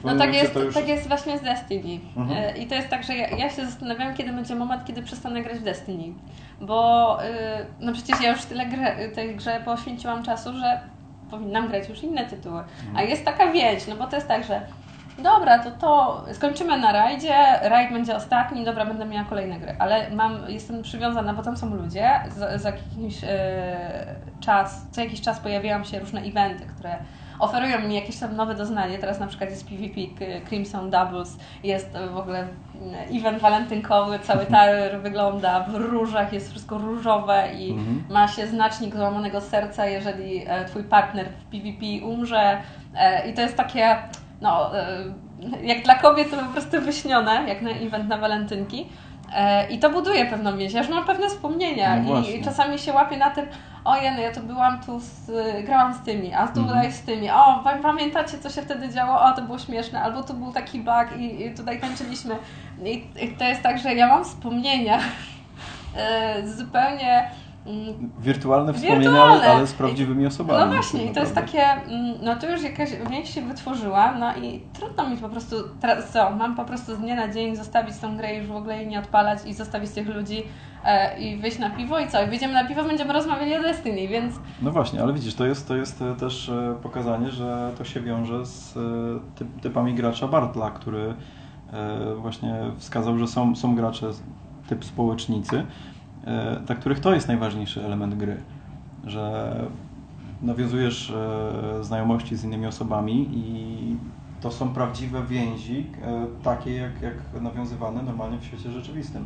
no 0.04 0.16
tak 0.18 0.34
jest, 0.34 0.56
już... 0.56 0.74
tak 0.74 0.88
jest 0.88 1.08
właśnie 1.08 1.38
z 1.38 1.42
Destiny. 1.42 2.00
Mhm. 2.18 2.38
E, 2.38 2.58
I 2.58 2.68
to 2.68 2.76
jest 2.76 2.90
tak, 2.90 3.04
że 3.04 3.16
ja, 3.16 3.30
ja, 3.30 3.50
się 3.50 3.66
zastanawiam, 3.66 4.16
kiedy 4.16 4.34
będzie 4.34 4.56
moment, 4.56 4.86
kiedy 4.86 5.02
przestanę 5.02 5.42
grać 5.42 5.60
w 5.60 5.64
Destiny. 5.64 6.14
Bo 6.62 7.18
e, 7.24 7.66
no 7.80 7.94
przecież 7.94 8.22
ja 8.22 8.32
już 8.32 8.46
tyle 8.46 8.66
grę, 8.66 9.10
tej 9.10 9.36
grze 9.36 9.62
poświęciłam 9.66 10.24
czasu, 10.24 10.54
że 10.54 10.80
powinnam 11.32 11.68
grać 11.68 11.90
już 11.90 12.04
inne 12.04 12.26
tytuły. 12.26 12.60
Mhm. 12.60 12.98
A 12.98 13.02
jest 13.02 13.26
taka 13.26 13.52
więź, 13.52 13.88
no 13.88 13.96
bo 13.96 14.08
to 14.08 14.16
jest 14.16 14.28
tak, 14.28 14.44
że 14.44 14.62
dobra, 15.24 15.60
to 15.60 15.72
to 15.72 16.24
skończymy 16.34 16.78
na 16.78 16.92
rajdzie, 16.92 17.36
rajd 17.62 17.94
będzie 17.94 18.16
ostatni, 18.16 18.66
dobra, 18.66 18.86
będę 18.86 19.06
miała 19.06 19.26
kolejne 19.26 19.60
gry, 19.60 19.76
ale 19.80 20.10
mam, 20.10 20.38
jestem 20.48 20.82
przywiązana, 20.82 21.34
bo 21.34 21.44
tam 21.44 21.58
są 21.58 21.76
ludzie, 21.76 22.10
za, 22.30 22.58
za 22.58 22.70
jakiś 22.70 23.24
e, 23.24 24.16
czas, 24.40 24.88
co 24.92 25.02
jakiś 25.02 25.22
czas 25.22 25.40
pojawiają 25.40 25.84
się 25.84 26.00
różne 26.00 26.22
eventy, 26.22 26.66
które 26.66 26.98
oferują 27.40 27.80
mi 27.80 27.96
jakieś 27.96 28.20
tam 28.20 28.36
nowe 28.36 28.56
doznanie. 28.56 28.98
Teraz 28.98 29.20
na 29.20 29.28
przykład 29.28 29.50
jest 29.50 29.68
PvP 29.70 30.02
Crimson 30.50 30.90
Doubles, 30.90 31.38
jest 31.64 31.98
w 32.14 32.18
ogóle 32.18 32.48
event 33.12 33.40
walentynkowy, 33.40 34.20
cały 34.20 34.46
tower 34.56 35.02
wygląda 35.02 35.64
w 35.64 35.76
różach, 35.76 36.34
jest 36.34 36.50
wszystko 36.50 36.78
różowe 36.78 37.54
i 37.54 37.72
mhm. 37.72 38.04
ma 38.10 38.28
się 38.28 38.48
znacznik 38.48 38.96
złamanego 38.96 39.42
serca, 39.42 39.86
jeżeli 39.86 40.44
e, 40.48 40.66
twój 40.66 40.84
partner 40.84 41.26
w 41.30 41.44
PvP 41.52 42.06
umrze. 42.06 42.58
E, 42.96 43.30
I 43.30 43.34
to 43.34 43.42
jest 43.42 43.58
takie 43.58 43.98
no, 44.42 44.78
e, 44.78 45.04
jak 45.64 45.84
dla 45.84 45.96
kobiet 45.96 46.32
to 46.32 46.38
po 46.38 46.52
prostu 46.52 46.82
wyśnione, 46.82 47.44
jak 47.48 47.62
na 47.62 47.70
event 47.70 48.10
na 48.10 48.18
walentynki. 48.18 48.88
E, 49.34 49.70
I 49.70 49.80
to 49.80 49.90
buduje 49.90 50.26
pewną 50.26 50.58
więź. 50.58 50.74
Ja 50.74 50.80
już 50.80 50.90
mam 50.90 51.06
pewne 51.06 51.30
wspomnienia 51.30 51.96
no 51.96 52.20
i 52.20 52.44
czasami 52.44 52.80
się 52.80 52.94
łapię 52.94 53.18
na 53.18 53.30
tym, 53.30 53.46
o 53.86 53.96
no 53.96 54.20
ja 54.22 54.32
to 54.32 54.42
byłam 54.42 54.82
tu, 54.84 55.00
z, 55.00 55.32
grałam 55.66 55.94
z 55.94 56.00
tymi, 56.00 56.34
a 56.34 56.48
tu 56.48 56.60
mhm. 56.60 56.92
z 56.92 57.02
tymi, 57.02 57.30
o 57.30 57.64
pamiętacie 57.84 58.38
co 58.38 58.50
się 58.50 58.62
wtedy 58.62 58.90
działo, 58.90 59.22
o 59.22 59.32
to 59.32 59.42
było 59.42 59.60
śmieszne, 59.60 60.02
albo 60.02 60.24
tu 60.24 60.34
był 60.34 60.52
taki 60.52 60.80
bug 60.80 61.18
i, 61.18 61.46
i 61.46 61.56
tutaj 61.56 61.82
tańczyliśmy. 61.82 62.36
I, 62.84 63.04
I, 63.22 63.28
to 63.38 63.44
jest 63.44 63.62
tak, 63.62 63.80
że 63.80 63.94
ja 63.94 64.08
mam 64.08 64.24
wspomnienia 64.24 65.00
e, 65.98 66.48
zupełnie 66.48 67.30
Mm. 67.66 68.10
Wirtualne 68.20 68.74
wspomnienia, 68.74 69.00
Wirtualne. 69.00 69.46
ale 69.46 69.68
z 69.68 69.74
prawdziwymi 69.74 70.26
osobami. 70.26 70.60
No 70.60 70.76
właśnie, 70.76 71.06
i 71.06 71.14
to 71.14 71.20
jest 71.20 71.36
takie, 71.36 71.64
mm, 71.64 72.16
no 72.22 72.36
to 72.36 72.52
już 72.52 72.64
jakaś 72.64 72.90
więź 73.10 73.34
się 73.34 73.42
wytworzyła, 73.42 74.12
no 74.12 74.36
i 74.36 74.62
trudno 74.74 75.10
mi 75.10 75.18
po 75.18 75.30
prostu, 75.30 75.56
teraz 75.82 76.10
co, 76.10 76.32
mam 76.32 76.56
po 76.56 76.66
prostu 76.66 76.96
z 76.96 77.00
dnia 77.00 77.16
na 77.16 77.34
dzień 77.34 77.56
zostawić 77.56 77.98
tą 77.98 78.18
grę 78.18 78.36
i 78.36 78.38
już 78.38 78.48
w 78.48 78.56
ogóle 78.56 78.78
jej 78.78 78.88
nie 78.88 79.00
odpalać 79.00 79.40
i 79.46 79.54
zostawić 79.54 79.92
tych 79.92 80.08
ludzi 80.16 80.44
e, 80.86 81.20
i 81.20 81.38
wyjść 81.38 81.60
na 81.60 81.70
piwo 81.70 82.00
i 82.00 82.08
co? 82.08 82.24
I 82.24 82.28
wyjdziemy 82.28 82.54
na 82.54 82.66
piwo, 82.66 82.84
będziemy 82.84 83.14
rozmawiali 83.14 83.56
o 83.56 83.62
Destiny, 83.62 84.08
więc... 84.08 84.36
No 84.62 84.72
właśnie, 84.72 85.04
ale 85.04 85.14
widzisz, 85.14 85.36
to 85.36 85.46
jest, 85.46 85.68
to 85.68 85.76
jest 85.76 86.02
e, 86.02 86.16
też 86.16 86.50
e, 86.50 86.76
pokazanie, 86.84 87.32
że 87.32 87.72
to 87.78 87.84
się 87.84 88.02
wiąże 88.02 88.46
z 88.46 88.74
typ, 89.36 89.62
typami 89.62 89.94
gracza 89.94 90.28
Bartla, 90.28 90.72
który 90.72 91.14
właśnie 92.18 92.56
wskazał, 92.78 93.18
że 93.18 93.28
są, 93.28 93.56
są 93.56 93.76
gracze 93.76 94.10
typ 94.68 94.86
społecznicy, 94.86 95.64
E, 95.64 95.99
dla 96.66 96.76
których 96.76 97.00
to 97.00 97.14
jest 97.14 97.28
najważniejszy 97.28 97.86
element 97.86 98.16
gry, 98.16 98.38
że 99.06 99.56
nawiązujesz 100.42 101.12
e, 101.12 101.84
znajomości 101.84 102.36
z 102.36 102.44
innymi 102.44 102.68
osobami 102.68 103.30
i 103.34 103.98
to 104.42 104.52
są 104.52 104.74
prawdziwe 104.74 105.24
więzi, 105.24 105.88
e, 106.02 106.26
takie 106.44 106.76
jak, 106.76 107.02
jak 107.02 107.42
nawiązywane 107.42 108.04
normalnie 108.04 108.38
w 108.38 108.44
świecie 108.44 108.72
rzeczywistym. 108.72 109.26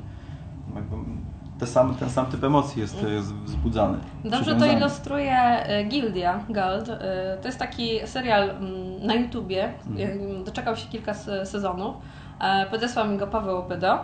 Te 1.60 1.68
sam, 1.68 1.96
ten 1.96 2.10
sam 2.10 2.26
typ 2.26 2.44
emocji 2.44 2.82
jest, 2.82 3.04
jest 3.04 3.34
wzbudzany. 3.34 3.98
Dobrze 4.26 4.56
to 4.56 4.66
ilustruje 4.66 5.66
Gildia 5.90 6.40
Gold. 6.50 6.86
To 7.42 7.48
jest 7.48 7.60
taki 7.60 8.00
serial 8.06 8.50
mm, 8.50 9.06
na 9.06 9.16
YouTubie. 9.16 9.74
Mhm. 9.88 10.44
Doczekał 10.44 10.76
się 10.76 10.88
kilka 10.88 11.14
sezonów. 11.46 11.96
Podesłał 12.72 13.08
mi 13.08 13.18
go 13.18 13.28
Paweł 13.28 13.64
Pydo. 13.64 14.00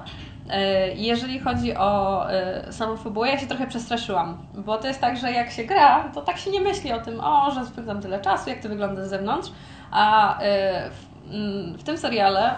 E, 0.50 0.92
jeżeli 0.94 1.40
chodzi 1.40 1.76
o 1.76 2.24
e, 2.32 2.74
samą 2.74 2.98
fabułę, 2.98 3.30
ja 3.30 3.38
się 3.38 3.48
trochę 3.48 3.68
przestraszyłam, 3.68 4.38
bo 4.54 4.78
to 4.78 4.88
jest 4.88 5.02
tak, 5.02 5.18
że 5.18 5.32
jak 5.32 5.52
się 5.52 5.64
gra, 5.64 6.04
to 6.14 6.22
tak 6.22 6.38
się 6.38 6.52
nie 6.52 6.62
myśli 6.62 6.92
o 6.92 7.00
tym, 7.00 7.20
o, 7.20 7.52
że 7.52 7.66
spędzam 7.66 8.02
tyle 8.02 8.22
czasu, 8.22 8.50
jak 8.50 8.60
to 8.60 8.70
wygląda 8.70 9.06
z 9.06 9.10
zewnątrz, 9.10 9.52
a 9.92 10.34
e, 10.40 10.90
w, 10.90 11.34
mm, 11.34 11.78
w 11.78 11.84
tym 11.84 11.98
seriale, 11.98 12.56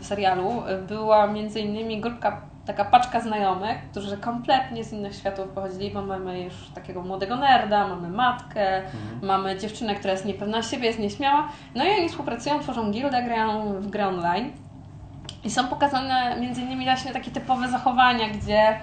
w 0.00 0.06
serialu 0.06 0.62
była 0.88 1.26
między 1.26 1.60
innymi 1.60 2.00
grupka, 2.00 2.40
taka 2.66 2.84
paczka 2.84 3.20
znajomych, 3.20 3.78
którzy 3.90 4.16
kompletnie 4.16 4.84
z 4.84 4.92
innych 4.92 5.14
światów 5.14 5.48
pochodzili, 5.48 5.90
bo 5.90 6.02
mamy 6.02 6.40
już 6.40 6.54
takiego 6.74 7.02
młodego 7.02 7.36
nerda, 7.36 7.88
mamy 7.88 8.08
matkę, 8.08 8.76
mhm. 8.76 8.92
mamy 9.22 9.58
dziewczynę, 9.58 9.94
która 9.94 10.12
jest 10.12 10.24
niepewna 10.24 10.62
siebie, 10.62 10.86
jest 10.86 10.98
nieśmiała, 10.98 11.48
no 11.74 11.84
i 11.84 11.90
oni 11.90 12.08
współpracują, 12.08 12.60
tworzą 12.60 12.90
gildę, 12.90 13.22
grają 13.22 13.72
w 13.72 13.86
grę 13.86 14.08
online. 14.08 14.52
I 15.44 15.50
są 15.50 15.68
pokazane 15.68 16.36
między 16.40 16.60
innymi 16.60 16.84
właśnie 16.84 17.12
takie 17.12 17.30
typowe 17.30 17.68
zachowania, 17.68 18.28
gdzie 18.28 18.68
e, 18.68 18.78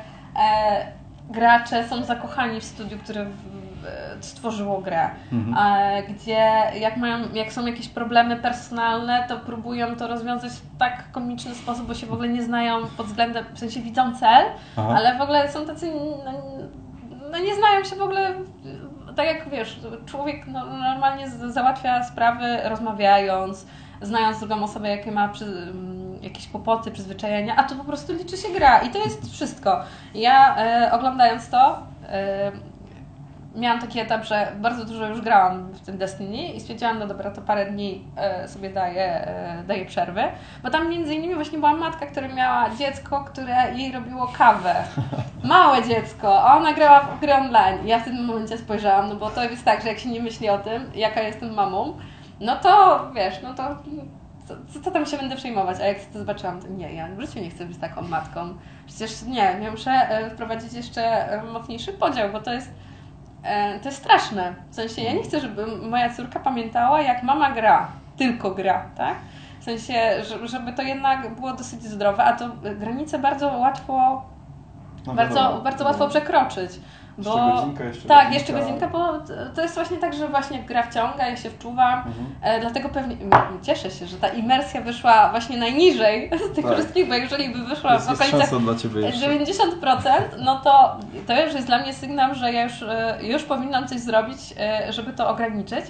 gracze 1.30 1.88
są 1.88 2.04
zakochani 2.04 2.60
w 2.60 2.64
studiu, 2.64 2.98
które 2.98 3.26
w, 3.26 3.36
w, 4.20 4.26
stworzyło 4.26 4.82
grę. 4.82 5.10
Mhm. 5.32 5.58
E, 5.58 6.04
gdzie 6.04 6.52
jak, 6.80 6.98
mają, 6.98 7.18
jak 7.34 7.54
są 7.54 7.66
jakieś 7.66 7.90
problemy 7.90 8.36
personalne, 8.36 9.26
to 9.28 9.38
próbują 9.38 9.96
to 9.96 10.08
rozwiązać 10.08 10.52
w 10.52 10.78
tak 10.78 11.12
komiczny 11.12 11.56
sposób, 11.56 11.88
bo 11.88 11.94
się 11.94 12.08
w 12.08 12.14
ogóle 12.14 12.30
nie 12.30 12.44
znają 12.44 12.88
pod 12.98 13.06
względem, 13.06 13.46
w 13.54 13.60
sensie 13.60 13.80
widzą 13.80 14.16
cel, 14.16 14.46
Aha. 14.78 14.94
ale 14.98 15.18
w 15.18 15.22
ogóle 15.22 15.52
są 15.52 15.66
tacy, 15.66 15.92
no, 16.26 16.32
no 17.32 17.40
nie 17.40 17.56
znają 17.56 17.84
się 17.84 17.96
w 17.96 18.02
ogóle 18.02 18.34
tak 19.18 19.26
jak 19.26 19.50
wiesz, 19.50 19.80
człowiek 20.06 20.48
no, 20.48 20.66
normalnie 20.66 21.30
załatwia 21.30 22.04
sprawy 22.04 22.58
rozmawiając, 22.64 23.68
znając 24.02 24.40
drugą 24.40 24.64
osobę, 24.64 24.90
jakie 24.90 25.12
ma 25.12 25.28
przy, 25.28 25.74
jakieś 26.28 26.48
kłopoty, 26.48 26.92
przyzwyczajenia, 26.92 27.56
a 27.56 27.64
tu 27.64 27.76
po 27.76 27.84
prostu 27.84 28.14
liczy 28.14 28.38
się 28.38 28.50
gra 28.50 28.80
i 28.80 28.90
to 28.90 28.98
jest 28.98 29.32
wszystko. 29.32 29.80
Ja 30.16 30.58
e, 30.58 30.92
oglądając 30.92 31.50
to, 31.50 31.80
e, 32.10 32.52
miałam 33.58 33.82
taki 33.82 34.00
etap, 34.00 34.26
że 34.26 34.52
bardzo 34.60 34.86
dużo 34.86 35.08
już 35.08 35.22
grałam 35.22 35.72
w 35.72 35.82
tym 35.82 35.98
Destiny 35.98 36.48
i 36.48 36.60
stwierdziłam, 36.60 37.00
no 37.00 37.08
dobra, 37.08 37.32
to 37.32 37.42
parę 37.42 37.66
dni 37.66 38.04
e, 38.18 38.48
sobie 38.48 38.70
daję, 38.70 39.28
e, 39.28 39.64
daję 39.68 39.86
przerwy, 39.86 40.22
bo 40.64 40.70
tam 40.70 40.90
między 40.90 41.16
innymi 41.16 41.36
właśnie 41.36 41.58
była 41.58 41.74
matka, 41.74 42.06
która 42.06 42.28
miała 42.28 42.70
dziecko, 42.76 43.24
które 43.24 43.74
jej 43.76 43.92
robiło 43.92 44.28
kawę. 44.38 44.76
Małe 45.44 45.84
dziecko, 45.84 46.44
a 46.44 46.58
ona 46.58 46.74
grała 46.74 47.00
w 47.00 47.20
gry 47.20 47.34
online. 47.34 47.88
Ja 47.88 48.00
w 48.00 48.04
tym 48.04 48.26
momencie 48.26 48.58
spojrzałam, 48.58 49.10
no 49.10 49.16
bo 49.16 49.30
to 49.30 49.44
jest 49.44 49.66
tak, 49.66 49.82
że 49.82 49.88
jak 49.88 50.00
się 50.00 50.10
nie 50.10 50.22
myśli 50.22 50.50
o 50.50 50.58
tym, 50.58 50.92
jaka 50.96 51.22
jestem 51.22 51.54
mamą, 51.54 51.98
no 52.40 52.56
to 52.56 53.02
wiesz, 53.16 53.42
no 53.44 53.54
to 53.54 53.64
co, 54.48 54.82
co 54.84 54.92
tam 54.92 55.06
się 55.06 55.18
będę 55.18 55.36
przejmować? 55.36 55.80
A 55.80 55.86
jak 55.86 56.00
to 56.00 56.20
zobaczyłam, 56.20 56.62
to 56.62 56.68
nie, 56.68 56.94
ja 56.94 57.08
w 57.08 57.22
życiu 57.22 57.40
nie 57.40 57.50
chcę 57.50 57.66
być 57.66 57.78
taką 57.78 58.02
matką. 58.02 58.54
Przecież 58.86 59.24
nie, 59.24 59.60
ja 59.62 59.72
muszę 59.72 59.92
e, 59.92 60.30
wprowadzić 60.30 60.74
jeszcze 60.74 61.32
e, 61.32 61.44
mocniejszy 61.44 61.94
podział, 61.94 62.32
bo 62.32 62.42
to 62.42 62.54
jest, 62.54 62.72
e, 63.44 63.80
to 63.80 63.86
jest 63.90 63.98
straszne. 63.98 64.54
W 64.70 64.76
sensie 64.76 65.02
ja 65.02 65.14
nie 65.14 65.24
chcę, 65.24 65.40
żeby 65.40 65.68
moja 65.68 66.14
córka 66.14 66.40
pamiętała, 66.40 67.02
jak 67.02 67.24
mama 67.24 67.52
gra, 67.52 67.88
tylko 68.18 68.52
gra, 68.52 68.86
tak? 68.98 69.16
W 69.60 69.64
sensie, 69.64 70.24
żeby 70.44 70.74
to 70.74 70.82
jednak 70.82 71.36
było 71.36 71.54
dosyć 71.54 71.84
zdrowe, 71.84 72.24
a 72.24 72.34
to 72.34 72.50
granice 72.80 73.20
bardzo 73.20 73.48
łatwo, 73.48 74.22
no 75.08 75.14
bardzo, 75.14 75.62
bardzo 75.64 75.86
łatwo 75.86 76.08
przekroczyć. 76.08 76.72
Bo, 77.18 77.38
jeszcze 77.38 77.56
godzinka, 77.56 77.84
jeszcze 77.84 78.08
Tak, 78.08 78.18
godzinka. 78.18 78.34
jeszcze 78.34 78.54
godzinka, 78.54 78.88
bo 78.88 79.14
to 79.56 79.62
jest 79.62 79.76
właśnie 79.76 79.98
tak, 79.98 80.14
że 80.14 80.28
właśnie 80.28 80.64
gra 80.64 80.84
wciąga, 80.84 81.28
ja 81.28 81.38
się 81.38 81.50
wczuwam, 81.50 81.98
mhm. 82.00 82.26
e, 82.42 82.60
dlatego 82.60 82.90
pewnie 82.90 83.16
cieszę 83.62 83.92
się, 83.92 84.06
że 84.06 84.18
ta 84.18 84.28
imersja 84.28 84.82
wyszła 84.82 85.30
właśnie 85.30 85.58
najniżej 85.58 86.30
z 86.52 86.56
tych 86.56 86.66
tak. 86.66 86.74
wszystkich, 86.74 87.08
bo 87.08 87.14
jeżeli 87.14 87.50
by 87.50 87.66
wyszła 87.66 87.94
jest, 87.94 88.08
w 88.08 88.12
okolicach 88.12 88.50
90%, 88.50 90.10
no 90.40 90.60
to 90.60 91.00
to 91.28 91.42
już 91.42 91.54
jest 91.54 91.68
dla 91.68 91.80
mnie 91.80 91.94
sygnał, 91.94 92.36
że 92.36 92.54
ja 92.54 92.64
już, 92.64 92.84
e, 92.84 93.18
już 93.22 93.44
powinnam 93.44 93.88
coś 93.88 94.00
zrobić, 94.00 94.40
e, 94.60 94.94
żeby 94.94 95.14
to 95.14 95.30
ograniczyć. 95.30 95.86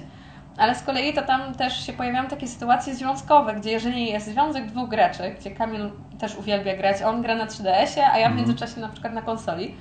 Ale 0.57 0.75
z 0.75 0.83
kolei 0.83 1.13
to 1.13 1.21
tam 1.21 1.53
też 1.53 1.85
się 1.85 1.93
pojawiają 1.93 2.27
takie 2.27 2.47
sytuacje 2.47 2.95
związkowe, 2.95 3.53
gdzie 3.53 3.71
jeżeli 3.71 4.05
jest 4.05 4.27
związek 4.27 4.65
dwóch 4.65 4.89
graczy, 4.89 5.35
gdzie 5.39 5.51
Kamil 5.51 5.89
też 6.19 6.35
uwielbia 6.35 6.77
grać, 6.77 7.01
on 7.01 7.21
gra 7.21 7.35
na 7.35 7.45
3DS-ie, 7.45 8.07
a 8.11 8.17
ja 8.17 8.29
w 8.29 8.31
mhm. 8.31 8.35
międzyczasie 8.35 8.81
na 8.81 8.89
przykład 8.89 9.13
na 9.13 9.21
konsoli, 9.21 9.75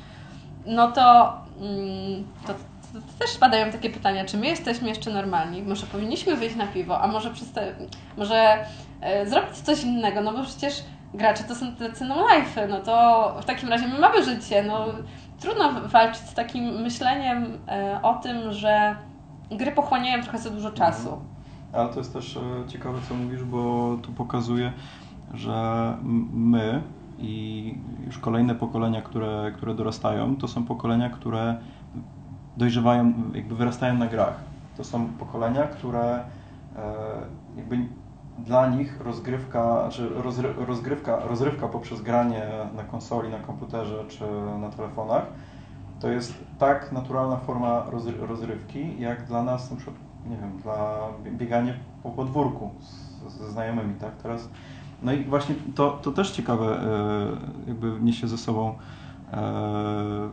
no 0.66 0.92
to, 0.92 1.34
mm, 1.60 2.24
to, 2.46 2.52
to, 2.52 2.98
też 3.18 3.38
padają 3.38 3.72
takie 3.72 3.90
pytania, 3.90 4.24
czy 4.24 4.36
my 4.36 4.46
jesteśmy 4.46 4.88
jeszcze 4.88 5.10
normalni? 5.10 5.62
Może 5.62 5.86
powinniśmy 5.86 6.36
wyjść 6.36 6.56
na 6.56 6.66
piwo, 6.66 7.00
a 7.00 7.06
może, 7.06 7.30
może 8.16 8.66
e, 9.00 9.26
zrobić 9.26 9.56
coś 9.56 9.84
innego, 9.84 10.20
no 10.20 10.32
bo 10.32 10.44
przecież 10.44 10.82
gracze 11.14 11.44
to 11.44 11.54
są 11.54 11.76
tacy 11.76 12.04
no 12.04 12.26
life, 12.34 12.68
no 12.68 12.80
to 12.80 13.34
w 13.42 13.44
takim 13.44 13.68
razie 13.68 13.88
my 13.88 13.98
mamy 13.98 14.24
życie, 14.24 14.62
no 14.62 14.86
trudno 15.40 15.72
walczyć 15.88 16.22
z 16.22 16.34
takim 16.34 16.64
myśleniem 16.64 17.58
e, 17.68 18.00
o 18.02 18.14
tym, 18.14 18.52
że 18.52 18.96
gry 19.50 19.72
pochłaniają 19.72 20.22
trochę 20.22 20.38
za 20.38 20.50
dużo 20.50 20.70
czasu. 20.70 21.08
Mhm. 21.08 21.26
Ale 21.72 21.88
to 21.88 21.98
jest 21.98 22.12
też 22.12 22.36
e, 22.36 22.68
ciekawe, 22.68 22.98
co 23.08 23.14
mówisz, 23.14 23.44
bo 23.44 23.96
tu 24.02 24.12
pokazuje, 24.12 24.72
że 25.34 25.96
my 26.32 26.82
i 27.18 27.74
już 28.06 28.18
kolejne 28.18 28.54
pokolenia, 28.54 29.02
które, 29.02 29.52
które 29.56 29.74
dorastają, 29.74 30.36
to 30.36 30.48
są 30.48 30.64
pokolenia, 30.64 31.10
które 31.10 31.56
dojrzewają, 32.56 33.12
jakby 33.34 33.54
wyrastają 33.54 33.94
na 33.94 34.06
grach. 34.06 34.40
To 34.76 34.84
są 34.84 35.06
pokolenia, 35.08 35.62
które 35.62 36.14
e, 36.14 36.22
jakby 37.56 37.78
dla 38.38 38.68
nich 38.68 39.00
rozgrywka, 39.00 39.88
czy 39.90 40.08
rozgrywka, 40.66 41.20
rozrywka 41.20 41.68
poprzez 41.68 42.02
granie 42.02 42.42
na 42.76 42.84
konsoli, 42.84 43.30
na 43.30 43.38
komputerze 43.38 44.04
czy 44.08 44.24
na 44.60 44.70
telefonach 44.70 45.26
to 46.00 46.08
jest 46.08 46.34
tak 46.58 46.92
naturalna 46.92 47.36
forma 47.36 47.86
rozrywki, 48.20 49.00
jak 49.00 49.24
dla 49.24 49.42
nas 49.42 49.70
na 49.70 49.76
przykład, 49.76 49.96
nie 50.30 50.36
wiem, 50.36 50.58
dla 50.62 50.98
bieganie 51.32 51.74
po 52.02 52.10
podwórku 52.10 52.70
ze 53.26 53.50
znajomymi, 53.50 53.94
tak? 53.94 54.16
Teraz, 54.16 54.48
no 55.02 55.12
i 55.12 55.24
właśnie 55.24 55.54
to, 55.74 55.98
to 56.02 56.12
też 56.12 56.30
ciekawe 56.30 56.66
e, 56.66 57.68
jakby 57.68 57.92
niesie 58.00 58.28
ze 58.28 58.38
sobą 58.38 58.74
e, 59.32 60.28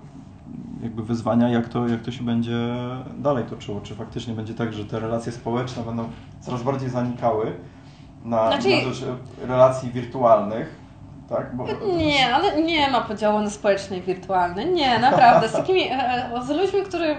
jakby 0.84 1.04
wyzwania, 1.04 1.50
jak 1.50 1.70
to, 1.70 1.88
jak 1.88 2.02
to 2.02 2.12
się 2.12 2.24
będzie 2.24 2.76
dalej 3.18 3.44
toczyło. 3.44 3.82
Czy 3.82 3.96
faktycznie 3.96 4.34
będzie 4.34 4.54
tak, 4.54 4.74
że 4.74 4.86
te 4.86 5.00
relacje 5.00 5.32
społeczne 5.32 5.84
będą 5.84 6.10
coraz 6.42 6.64
bardziej 6.64 6.90
zanikały 6.90 7.54
na, 8.26 8.48
znaczy... 8.48 8.70
na 8.70 8.94
rzecz 8.94 9.06
relacji 9.42 9.92
wirtualnych, 9.92 10.76
tak? 11.30 11.56
Bo... 11.56 11.66
Nie, 11.98 12.36
ale 12.36 12.64
nie 12.64 12.92
ma 12.92 13.02
podziału 13.02 13.40
na 13.40 13.50
społeczne 13.50 13.98
i 13.98 14.02
wirtualne. 14.02 14.66
Nie, 14.66 15.00
naprawdę. 15.00 15.50
Z 15.50 15.52
takimi, 15.52 15.82
e, 15.92 16.30
z 16.46 16.50
ludźmi, 16.50 16.82
którym 16.82 17.18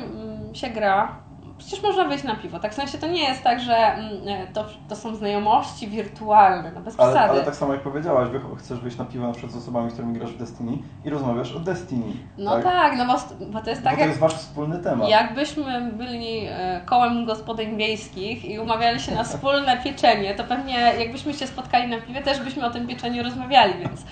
się 0.52 0.68
gra, 0.68 1.24
przecież 1.59 1.83
można 1.83 2.05
wyjść 2.05 2.25
na 2.25 2.37
piwo. 2.37 2.59
Tak 2.59 2.73
w 2.73 2.75
sensie 2.75 2.99
to 2.99 3.07
nie 3.07 3.23
jest 3.23 3.43
tak, 3.43 3.61
że 3.61 3.77
mm, 3.77 4.29
e, 4.29 4.47
to, 4.47 4.64
to 4.88 4.97
są 4.97 5.14
znajomości 5.14 5.88
wirtualne, 5.88 6.73
no 6.75 6.81
bez 6.81 7.01
ale, 7.01 7.21
ale 7.21 7.45
tak 7.45 7.57
samo 7.57 7.73
jak 7.73 7.83
powiedziałaś, 7.83 8.29
chcesz 8.59 8.81
wyjść 8.81 8.99
na 8.99 9.05
piwo 9.05 9.27
na 9.27 9.33
przykład 9.33 9.53
z 9.53 9.57
osobami, 9.57 9.90
z 9.90 9.93
którymi 9.93 10.19
grasz 10.19 10.31
w 10.31 10.38
Destiny 10.38 10.79
i 11.05 11.11
rozmawiasz 11.11 11.53
o 11.53 11.61
Destiny. 11.61 12.07
No 12.38 12.53
tak, 12.53 12.64
tak 12.64 12.97
no 12.99 13.07
bo, 13.07 13.47
bo 13.47 13.61
to 13.61 13.71
jest 13.71 13.83
tak 13.83 13.95
bo 13.95 14.01
to 14.01 14.07
jest 14.07 14.21
wasz 14.21 14.35
wspólny 14.35 14.79
temat. 14.79 15.09
Jakbyśmy 15.09 15.93
byli 15.93 16.47
e, 16.47 16.81
kołem 16.87 17.25
gospodyń 17.25 17.77
wiejskich 17.77 18.45
i 18.45 18.59
umawiali 18.59 19.01
się 19.01 19.14
na 19.14 19.25
wspólne 19.35 19.77
pieczenie, 19.77 20.35
to 20.35 20.45
pewnie 20.45 20.75
jakbyśmy 20.99 21.35
się 21.35 21.47
spotkali 21.47 21.88
na 21.88 22.01
piwie, 22.01 22.23
też 22.23 22.40
byśmy 22.40 22.67
o 22.67 22.71
tym 22.71 22.87
pieczeniu 22.87 23.23
rozmawiali, 23.23 23.75
więc 23.79 24.05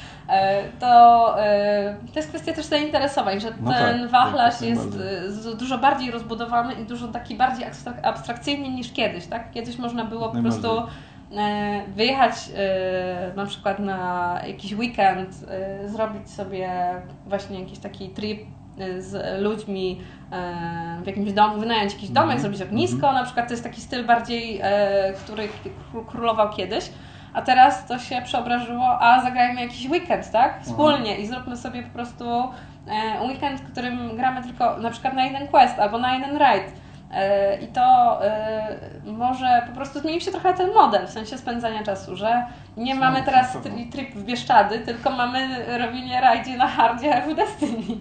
to, 0.81 1.35
to 2.13 2.19
jest 2.19 2.29
kwestia 2.29 2.53
też 2.53 2.67
zainteresowań, 2.67 3.41
że 3.41 3.49
no 3.61 3.73
ten 3.73 4.01
tak, 4.01 4.11
wachlarz 4.11 4.59
tak, 4.59 4.69
jest 4.69 4.99
dużo 5.59 5.79
bardziej 5.79 6.11
rozbudowany 6.11 6.75
i 6.75 6.85
dużo 6.85 7.09
taki 7.09 7.37
bardziej 7.37 7.67
abstrakcyjnie 8.03 8.71
niż 8.71 8.93
kiedyś, 8.93 9.27
tak? 9.27 9.51
Kiedyś 9.51 9.79
można 9.79 10.05
było 10.05 10.29
po 10.29 10.43
prostu 10.43 10.69
e, 11.37 11.83
wyjechać 11.89 12.35
e, 12.57 13.33
na 13.37 13.47
przykład 13.47 13.79
na 13.79 14.41
jakiś 14.47 14.73
weekend, 14.73 15.29
e, 15.49 15.89
zrobić 15.89 16.31
sobie 16.31 16.71
właśnie 17.27 17.61
jakiś 17.61 17.79
taki 17.79 18.09
trip 18.09 18.41
z 18.99 19.43
ludźmi 19.43 20.01
w 21.03 21.07
jakimś 21.07 21.33
domu, 21.33 21.61
wynająć 21.61 21.93
jakiś 21.93 22.11
domek, 22.11 22.31
mm 22.31 22.39
-hmm. 22.39 22.41
zrobić 22.41 22.63
ognisko, 22.63 22.97
mm 22.97 23.11
-hmm. 23.11 23.15
na 23.15 23.25
przykład 23.25 23.47
to 23.47 23.53
jest 23.53 23.65
taki 23.65 23.81
styl 23.81 24.07
bardziej, 24.07 24.61
który 25.25 25.49
królował 26.07 26.51
kiedyś. 26.51 26.91
A 27.33 27.43
teraz 27.43 27.87
to 27.87 27.99
się 27.99 28.23
przeobrażyło, 28.25 29.01
a 29.01 29.23
zagrajmy 29.23 29.61
jakiś 29.61 29.91
weekend, 29.91 30.31
tak? 30.31 30.47
Mhm. 30.47 30.65
Wspólnie 30.65 31.19
i 31.19 31.27
zróbmy 31.27 31.57
sobie 31.57 31.83
po 31.83 31.91
prostu 31.91 32.25
weekend, 33.27 33.61
w 33.61 33.73
którym 33.73 34.17
gramy 34.17 34.43
tylko 34.43 34.77
na 34.79 34.91
przykład 34.91 35.15
na 35.15 35.25
jeden 35.25 35.49
quest 35.49 35.79
albo 35.79 35.99
na 35.99 36.15
jeden 36.15 36.37
raid. 36.37 36.73
E, 37.13 37.61
I 37.61 37.67
to 37.69 38.19
e, 38.25 38.79
może 39.05 39.67
po 39.69 39.77
prostu 39.77 40.01
zmienił 40.01 40.21
się 40.21 40.31
trochę 40.31 40.55
ten 40.55 40.75
model 40.75 41.07
w 41.07 41.11
sensie 41.11 41.39
spędzania 41.39 41.83
czasu, 41.83 42.17
że 42.17 42.47
nie 42.77 42.95
mamy 42.95 43.23
teraz 43.23 43.59
trip 43.93 44.15
w 44.15 44.25
Bieszczady, 44.25 44.79
tylko 44.79 45.11
mamy 45.11 45.49
robienie 45.79 46.21
rajdzie 46.21 46.57
na 46.57 46.69
hardzie 46.69 47.23
w 47.29 47.35
Destiny. 47.35 47.97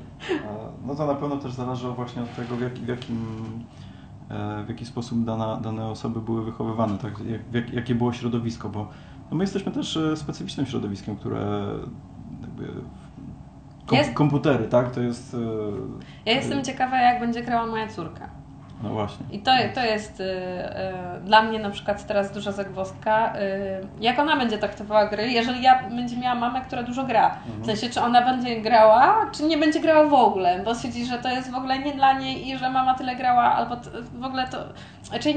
No 0.86 0.96
to 0.96 1.06
na 1.06 1.16
pewno 1.16 1.38
też 1.38 1.52
zależy 1.52 1.88
właśnie 1.88 2.22
od 2.22 2.36
tego, 2.36 2.56
w, 2.56 2.62
jak, 2.62 2.74
w 2.74 2.88
jakim 2.88 3.26
e, 4.32 4.64
w 4.64 4.70
jaki 4.70 4.86
sposób 4.86 5.24
dana, 5.26 5.56
dane 5.56 5.88
osoby 5.88 6.22
były 6.22 6.46
wychowywane, 6.46 6.98
tak? 6.98 7.14
Jak, 7.54 7.74
jakie 7.74 7.96
było 7.96 8.14
środowisko, 8.14 8.70
bo 8.70 8.88
no 9.32 9.38
my 9.38 9.44
jesteśmy 9.44 9.72
też 9.72 10.00
specyficznym 10.16 10.66
środowiskiem, 10.66 11.16
które 11.16 11.40
jakby 12.42 12.68
kom, 13.86 13.98
jest... 13.98 14.14
komputery, 14.14 14.68
tak? 14.68 14.92
To 14.92 15.02
jest... 15.02 15.38
Ja 16.26 16.34
jestem 16.34 16.64
ciekawa, 16.64 16.98
jak 16.98 17.20
będzie 17.20 17.44
grała 17.44 17.66
moja 17.66 17.88
córka. 17.88 18.42
No 18.84 18.90
właśnie. 18.90 19.26
I 19.32 19.40
to, 19.40 19.52
to 19.76 19.86
jest 19.86 20.20
y, 20.20 20.24
y, 20.24 21.22
dla 21.24 21.42
mnie 21.42 21.60
na 21.60 21.70
przykład 21.70 22.08
teraz 22.08 22.32
duża 22.32 22.52
zagwozdka, 22.52 23.34
y, 23.36 23.40
jak 24.00 24.20
ona 24.20 24.38
będzie 24.38 24.58
traktowała 24.58 25.06
gry, 25.08 25.32
jeżeli 25.32 25.62
ja 25.62 25.90
będzie 25.90 26.18
miała 26.18 26.36
mamę, 26.36 26.62
która 26.62 26.84
dużo 26.84 27.04
gra. 27.04 27.26
Mhm. 27.26 27.64
W 27.64 27.66
sensie, 27.66 27.90
czy 27.90 28.02
ona 28.02 28.22
będzie 28.22 28.62
grała, 28.62 29.30
czy 29.32 29.44
nie 29.44 29.58
będzie 29.58 29.80
grała 29.80 30.08
w 30.08 30.14
ogóle, 30.14 30.62
bo 30.66 30.76
stwierdzi, 30.76 31.06
że 31.06 31.18
to 31.18 31.30
jest 31.30 31.52
w 31.52 31.56
ogóle 31.56 31.80
nie 31.80 31.94
dla 31.94 32.20
niej 32.20 32.48
i 32.50 32.58
że 32.58 32.70
mama 32.70 32.94
tyle 32.94 33.16
grała, 33.16 33.44
albo 33.44 33.76
w 34.14 34.26
ogóle 34.26 34.48
to... 34.48 34.58
Znaczy, 35.04 35.34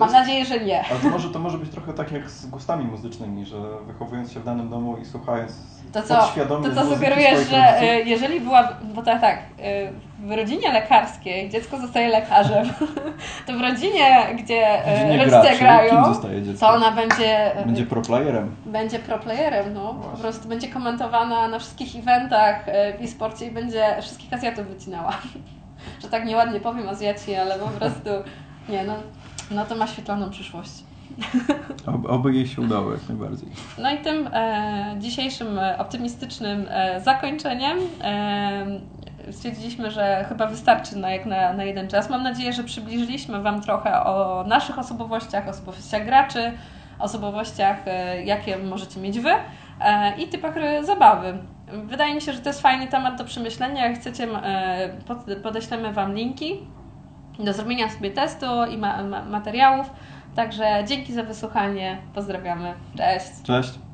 Mam 0.00 0.12
nadzieję, 0.12 0.44
że 0.44 0.60
nie. 0.60 0.84
Ale 0.90 1.00
to 1.00 1.08
może, 1.08 1.30
to 1.30 1.38
może 1.38 1.58
być 1.58 1.70
trochę 1.70 1.92
tak 1.92 2.12
jak 2.12 2.30
z 2.30 2.46
gustami 2.46 2.84
muzycznymi, 2.84 3.44
że 3.46 3.56
wychowując 3.86 4.32
się 4.32 4.40
w 4.40 4.44
danym 4.44 4.68
domu 4.68 4.96
i 4.96 5.04
słuchając 5.04 5.52
to 5.92 6.02
co, 6.02 6.32
to 6.46 6.74
co 6.74 6.94
sugerujesz, 6.94 7.48
że 7.48 7.72
rodziców? 7.72 8.06
jeżeli 8.06 8.40
była, 8.40 8.68
bo 8.94 9.02
tak, 9.02 9.20
tak, 9.20 9.38
w 10.18 10.32
rodzinie 10.32 10.72
lekarskiej 10.72 11.50
dziecko 11.50 11.78
zostaje 11.78 12.08
lekarzem, 12.08 12.68
to 13.46 13.52
w 13.52 13.60
rodzinie, 13.60 14.26
gdzie 14.38 14.82
rodzinie 14.86 15.18
rodzice 15.18 15.40
graczy, 15.40 15.58
grają, 15.58 16.14
to 16.60 16.68
ona 16.68 16.92
będzie... 16.92 17.52
Będzie 17.66 17.86
proplayerem. 17.86 18.54
Będzie 18.66 18.98
proplayerem, 18.98 19.74
no. 19.74 19.92
Właśnie. 19.92 20.12
Po 20.12 20.18
prostu 20.18 20.48
będzie 20.48 20.68
komentowana 20.68 21.48
na 21.48 21.58
wszystkich 21.58 21.96
eventach 21.96 22.64
w 22.98 23.04
e-sporcie 23.04 23.46
i 23.46 23.50
będzie 23.50 23.96
wszystkich 24.00 24.32
Azjatów 24.32 24.66
wycinała. 24.66 25.12
Że 26.02 26.08
tak 26.08 26.26
nieładnie 26.26 26.60
powiem 26.60 26.88
Azjaci, 26.88 27.34
ale 27.34 27.58
po 27.58 27.68
prostu 27.68 28.10
nie, 28.68 28.84
no, 28.84 28.94
no 29.50 29.64
to 29.64 29.76
ma 29.76 29.86
świetlaną 29.86 30.30
przyszłość. 30.30 30.70
Oby, 31.86 32.08
oby 32.08 32.34
jej 32.34 32.46
się 32.46 32.62
udało 32.62 32.92
jak 32.92 33.08
najbardziej. 33.08 33.48
No 33.78 33.90
i 33.90 33.98
tym 33.98 34.28
e, 34.32 34.96
dzisiejszym 34.98 35.58
e, 35.58 35.78
optymistycznym 35.78 36.66
e, 36.68 37.00
zakończeniem 37.00 37.78
e, 38.02 38.80
stwierdziliśmy, 39.32 39.90
że 39.90 40.24
chyba 40.28 40.46
wystarczy 40.46 40.96
na, 40.96 41.10
jak 41.10 41.26
na, 41.26 41.52
na 41.52 41.64
jeden 41.64 41.88
czas. 41.88 42.10
Mam 42.10 42.22
nadzieję, 42.22 42.52
że 42.52 42.64
przybliżyliśmy 42.64 43.42
Wam 43.42 43.60
trochę 43.60 44.04
o 44.04 44.44
naszych 44.48 44.78
osobowościach, 44.78 45.48
osobowościach 45.48 46.04
graczy, 46.04 46.52
osobowościach, 46.98 47.76
e, 47.86 48.24
jakie 48.24 48.58
możecie 48.58 49.00
mieć 49.00 49.20
Wy 49.20 49.30
e, 49.80 50.16
i 50.18 50.28
typach 50.28 50.54
zabawy. 50.82 51.38
Wydaje 51.84 52.14
mi 52.14 52.20
się, 52.20 52.32
że 52.32 52.38
to 52.38 52.48
jest 52.48 52.62
fajny 52.62 52.86
temat 52.86 53.18
do 53.18 53.24
przemyślenia. 53.24 53.86
Jak 53.88 53.98
chcecie, 53.98 54.28
podeślemy 55.42 55.92
Wam 55.92 56.14
linki 56.14 56.58
do 57.44 57.52
zrobienia 57.52 57.90
sobie 57.90 58.10
testu 58.10 58.46
i 58.70 58.78
ma, 58.78 59.02
ma, 59.02 59.24
materiałów. 59.24 59.90
Także 60.36 60.84
dzięki 60.88 61.12
za 61.12 61.22
wysłuchanie. 61.22 61.98
Pozdrawiamy. 62.14 62.74
Cześć. 62.96 63.30
Cześć. 63.42 63.89